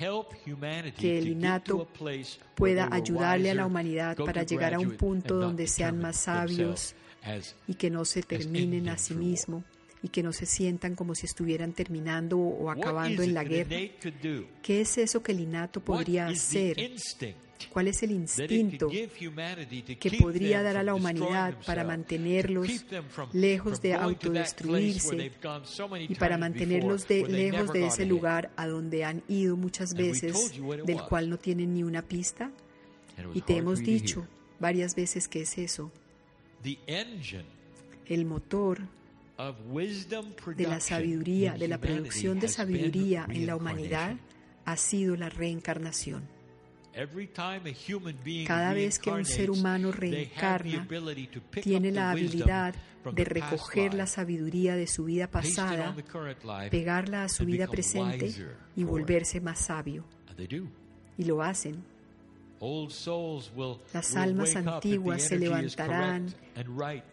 que 0.98 1.18
el 1.18 1.28
innato 1.28 1.88
pueda 2.54 2.88
ayudarle 2.92 3.50
a 3.50 3.54
la 3.54 3.66
humanidad 3.66 4.16
para 4.16 4.42
llegar 4.42 4.74
a 4.74 4.78
un 4.78 4.96
punto 4.96 5.36
donde 5.36 5.66
sean 5.66 5.98
más 6.00 6.16
sabios, 6.16 6.94
y 7.66 7.74
que 7.74 7.90
no 7.90 8.04
se 8.04 8.22
terminen 8.22 8.88
a 8.88 8.98
sí 8.98 9.14
mismo 9.14 9.64
y 10.02 10.08
que 10.08 10.22
no 10.22 10.32
se 10.32 10.46
sientan 10.46 10.94
como 10.94 11.14
si 11.14 11.26
estuvieran 11.26 11.72
terminando 11.72 12.38
o 12.38 12.70
acabando 12.70 13.22
en 13.22 13.34
la 13.34 13.44
guerra. 13.44 13.76
¿Qué 14.62 14.80
es 14.80 14.98
eso 14.98 15.22
que 15.22 15.32
el 15.32 15.40
innato 15.40 15.80
podría 15.80 16.26
hacer? 16.26 16.76
¿Cuál 17.68 17.88
es 17.88 18.02
el 18.02 18.12
instinto 18.12 18.88
que 18.88 20.10
podría 20.18 20.62
dar 20.62 20.78
a 20.78 20.82
la 20.82 20.94
humanidad 20.94 21.58
para 21.66 21.84
mantenerlos 21.84 22.68
lejos 23.34 23.82
de 23.82 23.94
autodestruirse 23.94 25.32
y 26.08 26.14
para 26.14 26.38
mantenerlos 26.38 27.06
de, 27.06 27.26
lejos 27.28 27.70
de 27.72 27.86
ese 27.86 28.06
lugar 28.06 28.50
a 28.56 28.66
donde 28.66 29.04
han 29.04 29.22
ido 29.28 29.58
muchas 29.58 29.92
veces, 29.92 30.52
del 30.86 31.02
cual 31.02 31.28
no 31.28 31.38
tienen 31.38 31.74
ni 31.74 31.82
una 31.82 32.00
pista? 32.00 32.50
Y 33.34 33.42
te 33.42 33.58
hemos 33.58 33.80
dicho 33.80 34.26
varias 34.58 34.94
veces 34.94 35.28
que 35.28 35.42
es 35.42 35.58
eso 35.58 35.92
el 38.06 38.24
motor 38.24 38.80
de 40.56 40.66
la 40.66 40.80
sabiduría, 40.80 41.54
de 41.54 41.68
la 41.68 41.78
producción 41.78 42.38
de 42.38 42.48
sabiduría 42.48 43.26
en 43.28 43.46
la 43.46 43.56
humanidad 43.56 44.16
ha 44.64 44.76
sido 44.76 45.16
la 45.16 45.28
reencarnación. 45.28 46.22
Cada 48.46 48.74
vez 48.74 48.98
que 48.98 49.10
un 49.10 49.24
ser 49.24 49.50
humano 49.50 49.92
reencarna, 49.92 50.86
tiene 51.62 51.92
la 51.92 52.10
habilidad 52.10 52.74
de 53.12 53.24
recoger 53.24 53.94
la 53.94 54.06
sabiduría 54.06 54.76
de 54.76 54.86
su 54.86 55.04
vida 55.04 55.30
pasada, 55.30 55.96
pegarla 56.70 57.24
a 57.24 57.28
su 57.28 57.44
vida 57.44 57.66
presente 57.66 58.34
y 58.76 58.84
volverse 58.84 59.40
más 59.40 59.60
sabio. 59.60 60.04
Y 61.16 61.24
lo 61.24 61.42
hacen. 61.42 61.82
Las 63.92 64.16
almas 64.16 64.54
antiguas 64.54 65.22
se 65.22 65.38
levantarán 65.38 66.34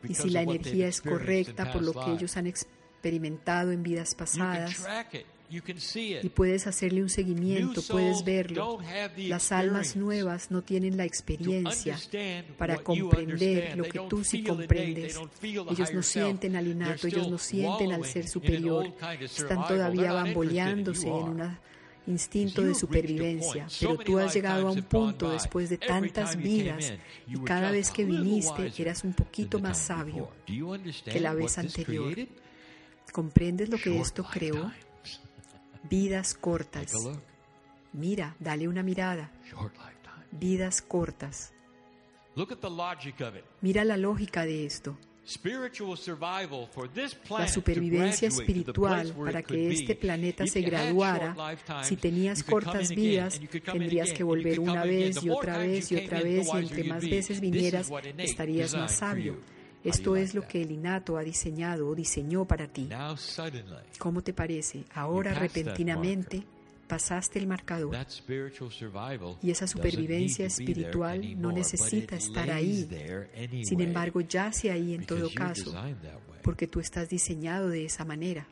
y 0.04 0.14
si 0.14 0.30
la 0.30 0.42
energía 0.42 0.88
es 0.88 1.02
correcta 1.02 1.72
por 1.72 1.84
lo 1.84 1.94
que 1.94 2.12
ellos 2.12 2.36
han 2.36 2.48
experimentado 2.48 3.72
en 3.72 3.82
vidas 3.82 4.14
pasadas, 4.14 4.86
y 5.50 6.30
puedes 6.30 6.68
hacerle 6.68 7.02
un 7.02 7.10
seguimiento, 7.10 7.82
puedes 7.82 8.26
verlo. 8.26 8.80
Las 9.16 9.54
almas 9.54 9.96
nuevas 9.96 10.52
no 10.52 10.62
tienen 10.64 10.98
la 10.98 11.06
experiencia 11.06 11.98
para 12.58 12.78
comprender 12.80 13.78
lo 13.78 13.86
que 13.86 14.00
tú 14.10 14.26
sí 14.26 14.44
comprendes. 14.44 15.18
Ellos 15.42 15.94
no 15.94 16.04
sienten 16.04 16.58
al 16.58 16.68
innato, 16.68 17.08
ellos 17.08 17.30
no 17.30 17.38
sienten 17.38 17.94
al 17.94 18.04
ser 18.04 18.28
superior. 18.28 18.92
Están 19.22 19.66
todavía 19.66 20.12
bamboleándose 20.12 21.08
en 21.08 21.14
una 21.14 21.62
instinto 22.08 22.64
de 22.64 22.74
supervivencia, 22.74 23.68
pero 23.80 23.98
tú 23.98 24.18
has 24.18 24.34
llegado 24.34 24.68
a 24.68 24.72
un 24.72 24.84
punto 24.84 25.30
después 25.32 25.70
de 25.70 25.78
tantas 25.78 26.36
vidas 26.36 26.94
y 27.28 27.38
cada 27.44 27.72
vez 27.72 27.92
que 27.92 28.06
viniste 28.06 28.72
eras 28.82 29.04
un 29.04 29.14
poquito 29.14 29.60
más 29.60 29.78
sabio 29.78 30.32
que 30.46 31.20
la 31.20 31.34
vez 31.34 31.58
anterior. 31.58 32.16
¿Comprendes 33.12 33.70
lo 33.70 33.78
que 33.78 34.00
esto 34.00 34.24
creó? 34.24 34.72
Vidas 35.90 36.34
cortas. 36.34 36.94
Mira, 37.94 38.36
dale 38.40 38.68
una 38.68 38.84
mirada. 38.84 39.32
Vidas 40.32 40.82
cortas. 40.82 41.54
Mira 43.62 43.84
la 43.86 43.98
lógica 43.98 44.46
de 44.46 44.66
esto. 44.66 44.98
La 47.30 47.48
supervivencia 47.48 48.28
espiritual 48.30 49.14
para 49.14 49.44
que 49.44 49.72
este 49.72 49.96
planeta 49.96 50.48
se 50.48 50.62
graduara, 50.62 51.36
si 51.84 51.98
tenías 51.98 52.44
cortas 52.44 52.90
vidas, 52.90 53.40
tendrías 53.64 54.14
que 54.14 54.24
volver 54.24 54.60
una 54.60 54.84
vez 54.84 55.22
y 55.24 55.30
otra 55.30 55.58
vez 55.58 55.92
y 55.92 55.98
otra 55.98 56.22
vez 56.22 56.48
y 56.54 56.58
entre 56.58 56.84
más 56.86 57.04
veces 57.04 57.42
vinieras, 57.42 57.92
estarías 58.18 58.74
más 58.74 58.94
sabio. 58.94 59.38
Esto 59.84 60.16
es 60.16 60.34
lo 60.34 60.48
que 60.48 60.62
el 60.62 60.72
innato 60.72 61.18
ha 61.18 61.24
diseñado 61.24 61.88
o 61.90 61.96
diseñó 61.96 62.46
para 62.46 62.68
ti. 62.68 62.90
¿Cómo 64.00 64.22
te 64.22 64.34
parece? 64.34 64.86
Ahora 64.94 65.34
repentinamente 65.34 66.44
pasaste 66.88 67.40
el 67.40 67.48
marcador. 67.48 67.96
Y 69.42 69.52
esa 69.52 69.68
supervivencia 69.68 70.46
espiritual 70.46 71.40
no 71.40 71.52
necesita 71.52 72.16
estar 72.16 72.50
ahí. 72.50 72.88
Sin 73.64 73.82
embargo, 73.82 74.22
yace 74.22 74.72
ahí 74.72 74.94
en 74.94 75.06
todo 75.06 75.30
caso, 75.34 75.74
porque 76.42 76.68
tú 76.68 76.80
estás 76.80 77.10
diseñado 77.10 77.70
de 77.70 77.86
esa 77.86 78.06
manera. 78.06 78.48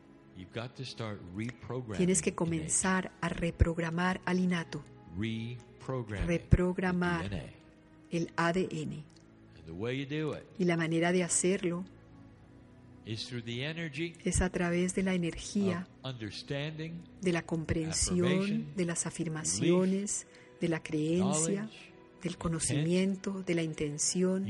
Tienes 1.96 2.22
que 2.22 2.36
comenzar 2.36 3.12
a 3.22 3.30
reprogramar 3.30 4.22
al 4.26 4.40
innato, 4.40 4.84
reprogramar 6.26 7.30
el 8.12 8.32
ADN. 8.36 9.04
Y 10.60 10.66
la 10.66 10.78
manera 10.78 11.12
de 11.12 11.24
hacerlo 11.24 11.86
es 13.06 14.42
a 14.42 14.50
través 14.50 14.96
de 14.96 15.04
la 15.04 15.14
energía, 15.14 15.88
de 17.22 17.32
la 17.32 17.46
comprensión, 17.46 18.76
de 18.76 18.86
las 18.86 19.06
afirmaciones, 19.06 20.26
de 20.60 20.70
la 20.70 20.82
creencia, 20.82 21.70
del 22.24 22.38
conocimiento, 22.38 23.44
de 23.44 23.54
la 23.54 23.62
intención. 23.62 24.48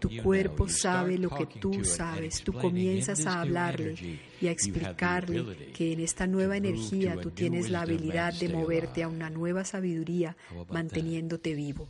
Tu 0.00 0.22
cuerpo 0.22 0.68
sabe 0.68 1.16
lo 1.16 1.30
que 1.30 1.46
tú 1.46 1.84
sabes. 1.84 2.42
Tú 2.42 2.52
comienzas 2.52 3.24
a 3.26 3.42
hablarle 3.42 4.18
y 4.40 4.48
a 4.48 4.50
explicarle 4.50 5.70
que 5.72 5.92
en 5.92 6.00
esta 6.00 6.26
nueva 6.26 6.56
energía 6.56 7.20
tú 7.20 7.30
tienes 7.30 7.70
la 7.70 7.82
habilidad 7.82 8.34
de 8.34 8.48
moverte 8.48 9.04
a 9.04 9.08
una 9.08 9.30
nueva 9.30 9.64
sabiduría 9.64 10.36
manteniéndote 10.70 11.54
vivo. 11.54 11.86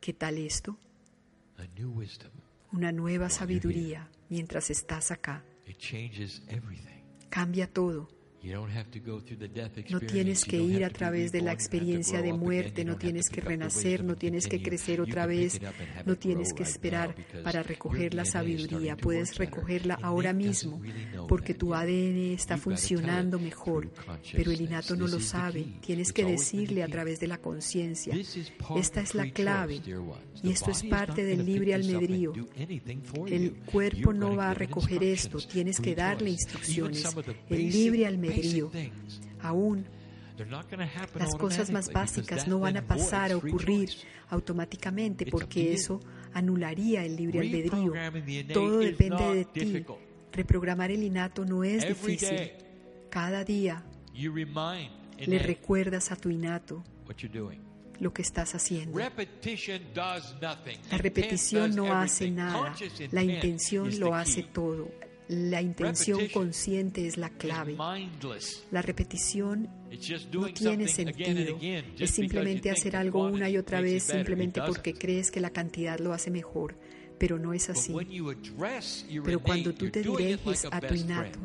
¿Qué 0.00 0.12
tal 0.12 0.38
esto? 0.38 0.76
Una 2.70 2.92
nueva 2.92 3.30
sabiduría 3.30 4.08
mientras 4.28 4.70
estás 4.70 5.10
acá. 5.10 5.44
Cambia 7.30 7.66
todo. 7.66 8.08
No 9.90 10.00
tienes 10.00 10.44
que 10.44 10.60
ir 10.60 10.84
a 10.84 10.90
través 10.90 11.32
de 11.32 11.40
la 11.40 11.52
experiencia 11.52 12.20
de 12.20 12.32
muerte, 12.32 12.84
no 12.84 12.96
tienes 12.96 13.28
que 13.30 13.40
renacer, 13.40 14.04
no 14.04 14.16
tienes 14.16 14.46
que 14.46 14.62
crecer 14.62 15.00
otra 15.00 15.26
vez, 15.26 15.60
no 16.04 16.16
tienes 16.16 16.52
que 16.52 16.62
esperar 16.62 17.14
para 17.42 17.62
recoger 17.62 18.14
la 18.14 18.24
sabiduría. 18.24 18.96
Puedes 18.96 19.36
recogerla 19.36 19.98
ahora 20.02 20.32
mismo 20.32 20.80
porque 21.28 21.54
tu 21.54 21.74
ADN 21.74 22.32
está 22.34 22.56
funcionando 22.56 23.38
mejor, 23.38 23.90
pero 24.32 24.50
el 24.50 24.60
innato 24.60 24.96
no 24.96 25.06
lo 25.06 25.20
sabe. 25.20 25.64
Tienes 25.80 26.12
que 26.12 26.24
decirle 26.24 26.82
a 26.82 26.88
través 26.88 27.20
de 27.20 27.28
la 27.28 27.38
conciencia. 27.38 28.14
Esta 28.76 29.00
es 29.00 29.14
la 29.14 29.30
clave. 29.30 29.80
y 30.42 30.50
esto 30.50 30.70
es 30.70 30.82
parte 30.84 31.24
del 31.24 31.46
libre 31.46 31.74
albedrío. 31.74 32.32
El 33.26 33.54
cuerpo 33.64 34.12
no 34.12 34.36
va 34.36 34.50
a 34.50 34.54
recoger 34.54 35.02
esto, 35.02 35.38
tienes 35.38 35.80
que 35.80 35.94
darle 35.94 36.30
instrucciones. 36.30 37.04
El 37.48 37.70
libre 37.70 38.06
albedrío 38.34 38.70
Aún 39.40 39.86
las 41.16 41.34
cosas 41.36 41.70
más 41.70 41.92
básicas 41.92 42.48
no 42.48 42.60
van 42.60 42.76
a 42.76 42.86
pasar 42.86 43.32
a 43.32 43.36
ocurrir 43.36 43.90
automáticamente 44.28 45.26
porque 45.26 45.72
eso 45.72 46.00
anularía 46.32 47.04
el 47.04 47.16
libre 47.16 47.40
albedrío. 47.40 47.92
Todo 48.52 48.78
depende 48.78 49.34
de 49.34 49.44
ti. 49.44 49.84
Reprogramar 50.32 50.90
el 50.90 51.04
innato 51.04 51.44
no 51.44 51.62
es 51.62 51.86
difícil. 51.86 52.52
Cada 53.10 53.44
día 53.44 53.84
le 55.18 55.38
recuerdas 55.38 56.10
a 56.10 56.16
tu 56.16 56.30
innato 56.30 56.82
lo 58.00 58.12
que 58.12 58.22
estás 58.22 58.56
haciendo. 58.56 58.98
La 58.98 59.12
repetición 60.98 61.76
no 61.76 61.94
hace 61.94 62.30
nada, 62.30 62.74
la 63.12 63.22
intención 63.22 64.00
lo 64.00 64.14
hace 64.14 64.42
todo. 64.42 64.90
La 65.28 65.62
intención 65.62 66.20
consciente 66.32 67.06
es 67.06 67.16
la 67.16 67.30
clave. 67.30 67.76
La 68.70 68.82
repetición 68.82 69.68
no 70.32 70.46
tiene 70.52 70.88
sentido. 70.88 71.58
Es 71.98 72.10
simplemente 72.10 72.70
hacer 72.70 72.96
algo 72.96 73.24
una 73.24 73.48
y 73.48 73.56
otra 73.56 73.80
vez 73.80 74.04
simplemente 74.04 74.60
porque 74.66 74.92
crees 74.92 75.30
que 75.30 75.40
la 75.40 75.50
cantidad 75.50 75.98
lo 75.98 76.12
hace 76.12 76.30
mejor, 76.30 76.76
pero 77.18 77.38
no 77.38 77.54
es 77.54 77.70
así. 77.70 77.94
Pero 79.24 79.40
cuando 79.40 79.74
tú 79.74 79.90
te 79.90 80.02
diriges 80.02 80.66
a 80.70 80.80
tu 80.80 80.94
innato 80.94 81.40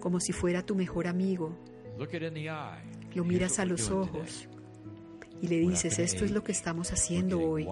como 0.00 0.20
si 0.20 0.32
fuera 0.32 0.62
tu 0.62 0.74
mejor 0.74 1.06
amigo, 1.06 1.58
lo 3.14 3.24
miras 3.24 3.58
a 3.58 3.64
los 3.64 3.90
ojos 3.90 4.48
y 5.42 5.48
le 5.48 5.58
dices, 5.58 5.98
esto 5.98 6.24
es 6.24 6.30
lo 6.30 6.42
que 6.42 6.52
estamos 6.52 6.92
haciendo 6.92 7.40
hoy, 7.40 7.66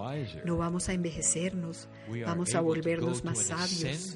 no 0.45 0.57
vamos 0.57 0.89
a 0.89 0.93
envejecernos, 0.93 1.87
vamos 2.25 2.55
a 2.55 2.61
volvernos 2.61 3.23
más 3.23 3.39
sabios, 3.39 4.15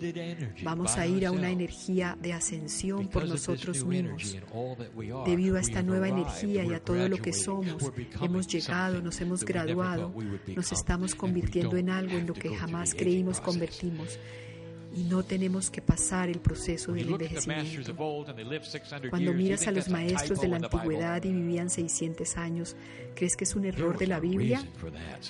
vamos 0.64 0.98
a 0.98 1.08
ir 1.08 1.26
a 1.26 1.32
una 1.32 1.50
energía 1.50 2.18
de 2.22 2.34
ascensión 2.34 3.08
por 3.08 3.28
nosotros 3.28 3.84
mismos. 3.84 4.38
Debido 5.26 5.58
a 5.58 5.62
esta 5.62 5.82
nueva 5.82 6.08
energía 6.08 6.64
y 6.64 6.74
a 6.74 6.80
todo 6.80 7.08
lo 7.10 7.18
que 7.18 7.34
somos, 7.34 7.92
hemos 8.22 8.48
llegado, 8.48 9.02
nos 9.02 9.20
hemos 9.22 9.44
graduado, 9.44 10.14
nos 10.56 10.72
estamos 10.72 11.16
convirtiendo 11.16 11.78
en 11.78 11.90
algo 11.90 12.18
en 12.18 12.28
lo 12.28 12.34
que 12.34 12.56
jamás 12.56 12.94
creímos 12.94 13.40
convertimos 13.40 14.20
y 14.96 15.04
no 15.04 15.24
tenemos 15.24 15.70
que 15.70 15.82
pasar 15.82 16.30
el 16.30 16.40
proceso 16.40 16.94
del 16.94 17.10
envejecimiento. 17.10 17.96
Cuando 19.10 19.34
miras 19.34 19.68
a 19.68 19.72
los 19.72 19.90
maestros 19.90 20.42
de 20.42 20.48
la 20.48 20.58
antigüedad 20.58 21.24
y 21.24 21.32
vivían 21.32 21.70
600 21.70 22.38
años, 22.38 22.76
¿crees 23.16 23.36
que 23.36 23.44
es 23.44 23.56
un 23.56 23.66
error 23.66 23.98
de 23.98 24.08
la 24.08 24.20
Biblia? 24.20 24.64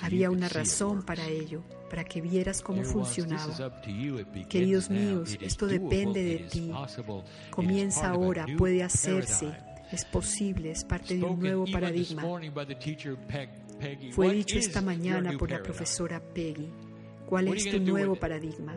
Había 0.02 0.30
una 0.30 0.48
razón 0.48 1.02
para 1.02 1.26
ello, 1.28 1.62
para 1.90 2.04
que 2.04 2.20
vieras 2.20 2.62
cómo 2.62 2.82
funcionaba. 2.84 3.82
Queridos 4.48 4.90
míos, 4.90 5.36
esto 5.40 5.66
depende 5.66 6.22
de 6.22 6.38
ti. 6.38 6.72
Comienza 7.50 8.10
ahora, 8.10 8.46
puede 8.56 8.82
hacerse, 8.82 9.52
es 9.92 10.04
posible, 10.04 10.70
es 10.70 10.84
parte 10.84 11.16
de 11.16 11.24
un 11.24 11.40
nuevo 11.40 11.64
paradigma. 11.70 12.22
Fue 14.12 14.32
dicho 14.32 14.58
esta 14.58 14.82
mañana 14.82 15.32
por 15.38 15.50
la 15.50 15.62
profesora 15.62 16.20
Peggy. 16.20 16.70
¿Cuál 17.26 17.48
es 17.48 17.70
tu 17.70 17.78
nuevo 17.80 18.16
paradigma? 18.16 18.74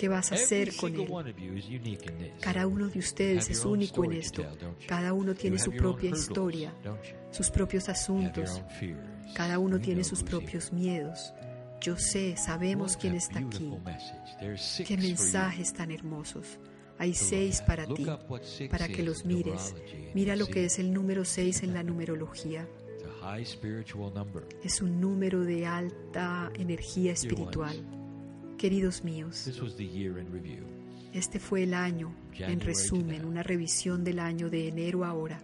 ¿Qué 0.00 0.08
vas 0.08 0.32
a 0.32 0.36
hacer 0.36 0.74
con 0.76 0.94
él? 0.98 2.34
Cada 2.40 2.66
uno 2.66 2.88
de 2.88 2.98
ustedes 2.98 3.50
es 3.50 3.66
único 3.66 4.02
en 4.02 4.12
esto. 4.12 4.42
Cada 4.88 5.12
uno 5.12 5.34
tiene 5.34 5.58
su 5.58 5.72
propia 5.72 6.08
historia, 6.08 6.72
sus 7.30 7.50
propios 7.50 7.90
asuntos. 7.90 8.62
Cada 9.34 9.58
uno 9.58 9.78
tiene 9.78 10.02
sus 10.02 10.22
propios 10.22 10.72
miedos. 10.72 11.34
Yo 11.82 11.98
sé, 11.98 12.38
sabemos 12.38 12.96
quién 12.96 13.14
está 13.14 13.40
aquí. 13.40 13.70
Qué 14.86 14.96
mensajes 14.96 15.74
tan 15.74 15.90
hermosos. 15.90 16.58
Hay 16.96 17.12
seis 17.12 17.60
para 17.60 17.86
ti, 17.86 18.06
para 18.70 18.88
que 18.88 19.02
los 19.02 19.26
mires. 19.26 19.74
Mira 20.14 20.34
lo 20.34 20.46
que 20.46 20.64
es 20.64 20.78
el 20.78 20.94
número 20.94 21.26
seis 21.26 21.62
en 21.62 21.74
la 21.74 21.82
numerología. 21.82 22.66
Es 24.64 24.80
un 24.80 24.98
número 24.98 25.44
de 25.44 25.66
alta 25.66 26.50
energía 26.54 27.12
espiritual. 27.12 27.99
Queridos 28.60 29.02
míos, 29.02 29.50
este 31.14 31.40
fue 31.40 31.62
el 31.62 31.72
año, 31.72 32.14
en 32.36 32.60
resumen, 32.60 33.24
una 33.24 33.42
revisión 33.42 34.04
del 34.04 34.18
año 34.18 34.50
de 34.50 34.68
enero 34.68 35.02
a 35.02 35.08
ahora. 35.08 35.40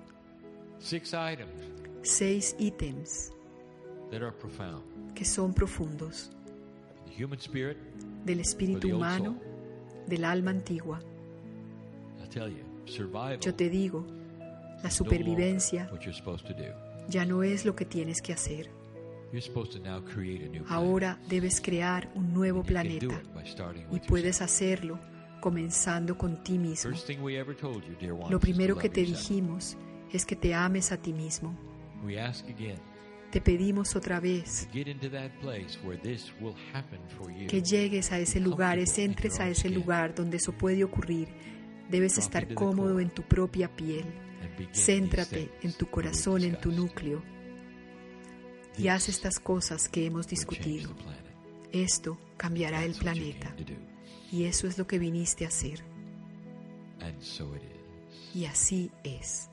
Seis 2.02 2.54
ítems 2.58 3.32
que 5.14 5.24
son 5.24 5.54
profundos. 5.54 6.30
Del 8.26 8.40
espíritu 8.40 8.94
humano, 8.94 9.40
del 10.06 10.22
alma 10.22 10.50
antigua. 10.50 11.00
Yo 13.40 13.54
te 13.54 13.70
digo, 13.70 14.06
la 14.82 14.90
supervivencia 14.90 15.90
ya 17.08 17.24
no 17.24 17.42
es 17.42 17.64
lo 17.64 17.74
que 17.74 17.86
tienes 17.86 18.20
que 18.20 18.34
hacer. 18.34 18.68
Ahora 20.68 21.18
debes 21.28 21.60
crear 21.60 22.10
un 22.14 22.32
nuevo 22.32 22.62
planeta 22.62 23.22
y 23.90 24.00
puedes 24.00 24.40
hacerlo 24.40 24.98
comenzando 25.40 26.16
con 26.16 26.42
ti 26.42 26.58
mismo. 26.58 26.92
Lo 28.30 28.40
primero 28.40 28.76
que 28.76 28.88
te 28.88 29.02
dijimos 29.02 29.76
es 30.12 30.24
que 30.24 30.36
te 30.36 30.54
ames 30.54 30.92
a 30.92 30.96
ti 30.96 31.12
mismo. 31.12 31.56
Te 33.30 33.40
pedimos 33.40 33.96
otra 33.96 34.20
vez 34.20 34.68
que 37.48 37.62
llegues 37.62 38.12
a 38.12 38.18
ese 38.18 38.40
lugar, 38.40 38.78
es 38.78 38.98
entres 38.98 39.40
a 39.40 39.48
ese 39.48 39.68
lugar 39.68 40.14
donde 40.14 40.36
eso 40.36 40.52
puede 40.52 40.84
ocurrir. 40.84 41.28
Debes 41.90 42.18
estar 42.18 42.54
cómodo 42.54 43.00
en 43.00 43.10
tu 43.10 43.22
propia 43.22 43.74
piel. 43.74 44.06
Céntrate 44.72 45.50
en 45.62 45.72
tu 45.72 45.86
corazón, 45.86 46.42
en 46.44 46.58
tu 46.58 46.70
núcleo 46.72 47.35
y 48.78 48.88
haz 48.88 49.08
estas 49.08 49.38
cosas 49.38 49.88
que 49.88 50.06
hemos 50.06 50.28
discutido. 50.28 50.94
Esto 51.72 52.18
cambiará 52.36 52.84
el 52.84 52.94
planeta. 52.94 53.54
Y 54.32 54.44
eso 54.44 54.66
es 54.66 54.78
lo 54.78 54.86
que 54.86 54.98
viniste 54.98 55.44
a 55.44 55.48
hacer. 55.48 55.82
Y 58.34 58.44
así 58.44 58.90
es. 59.04 59.48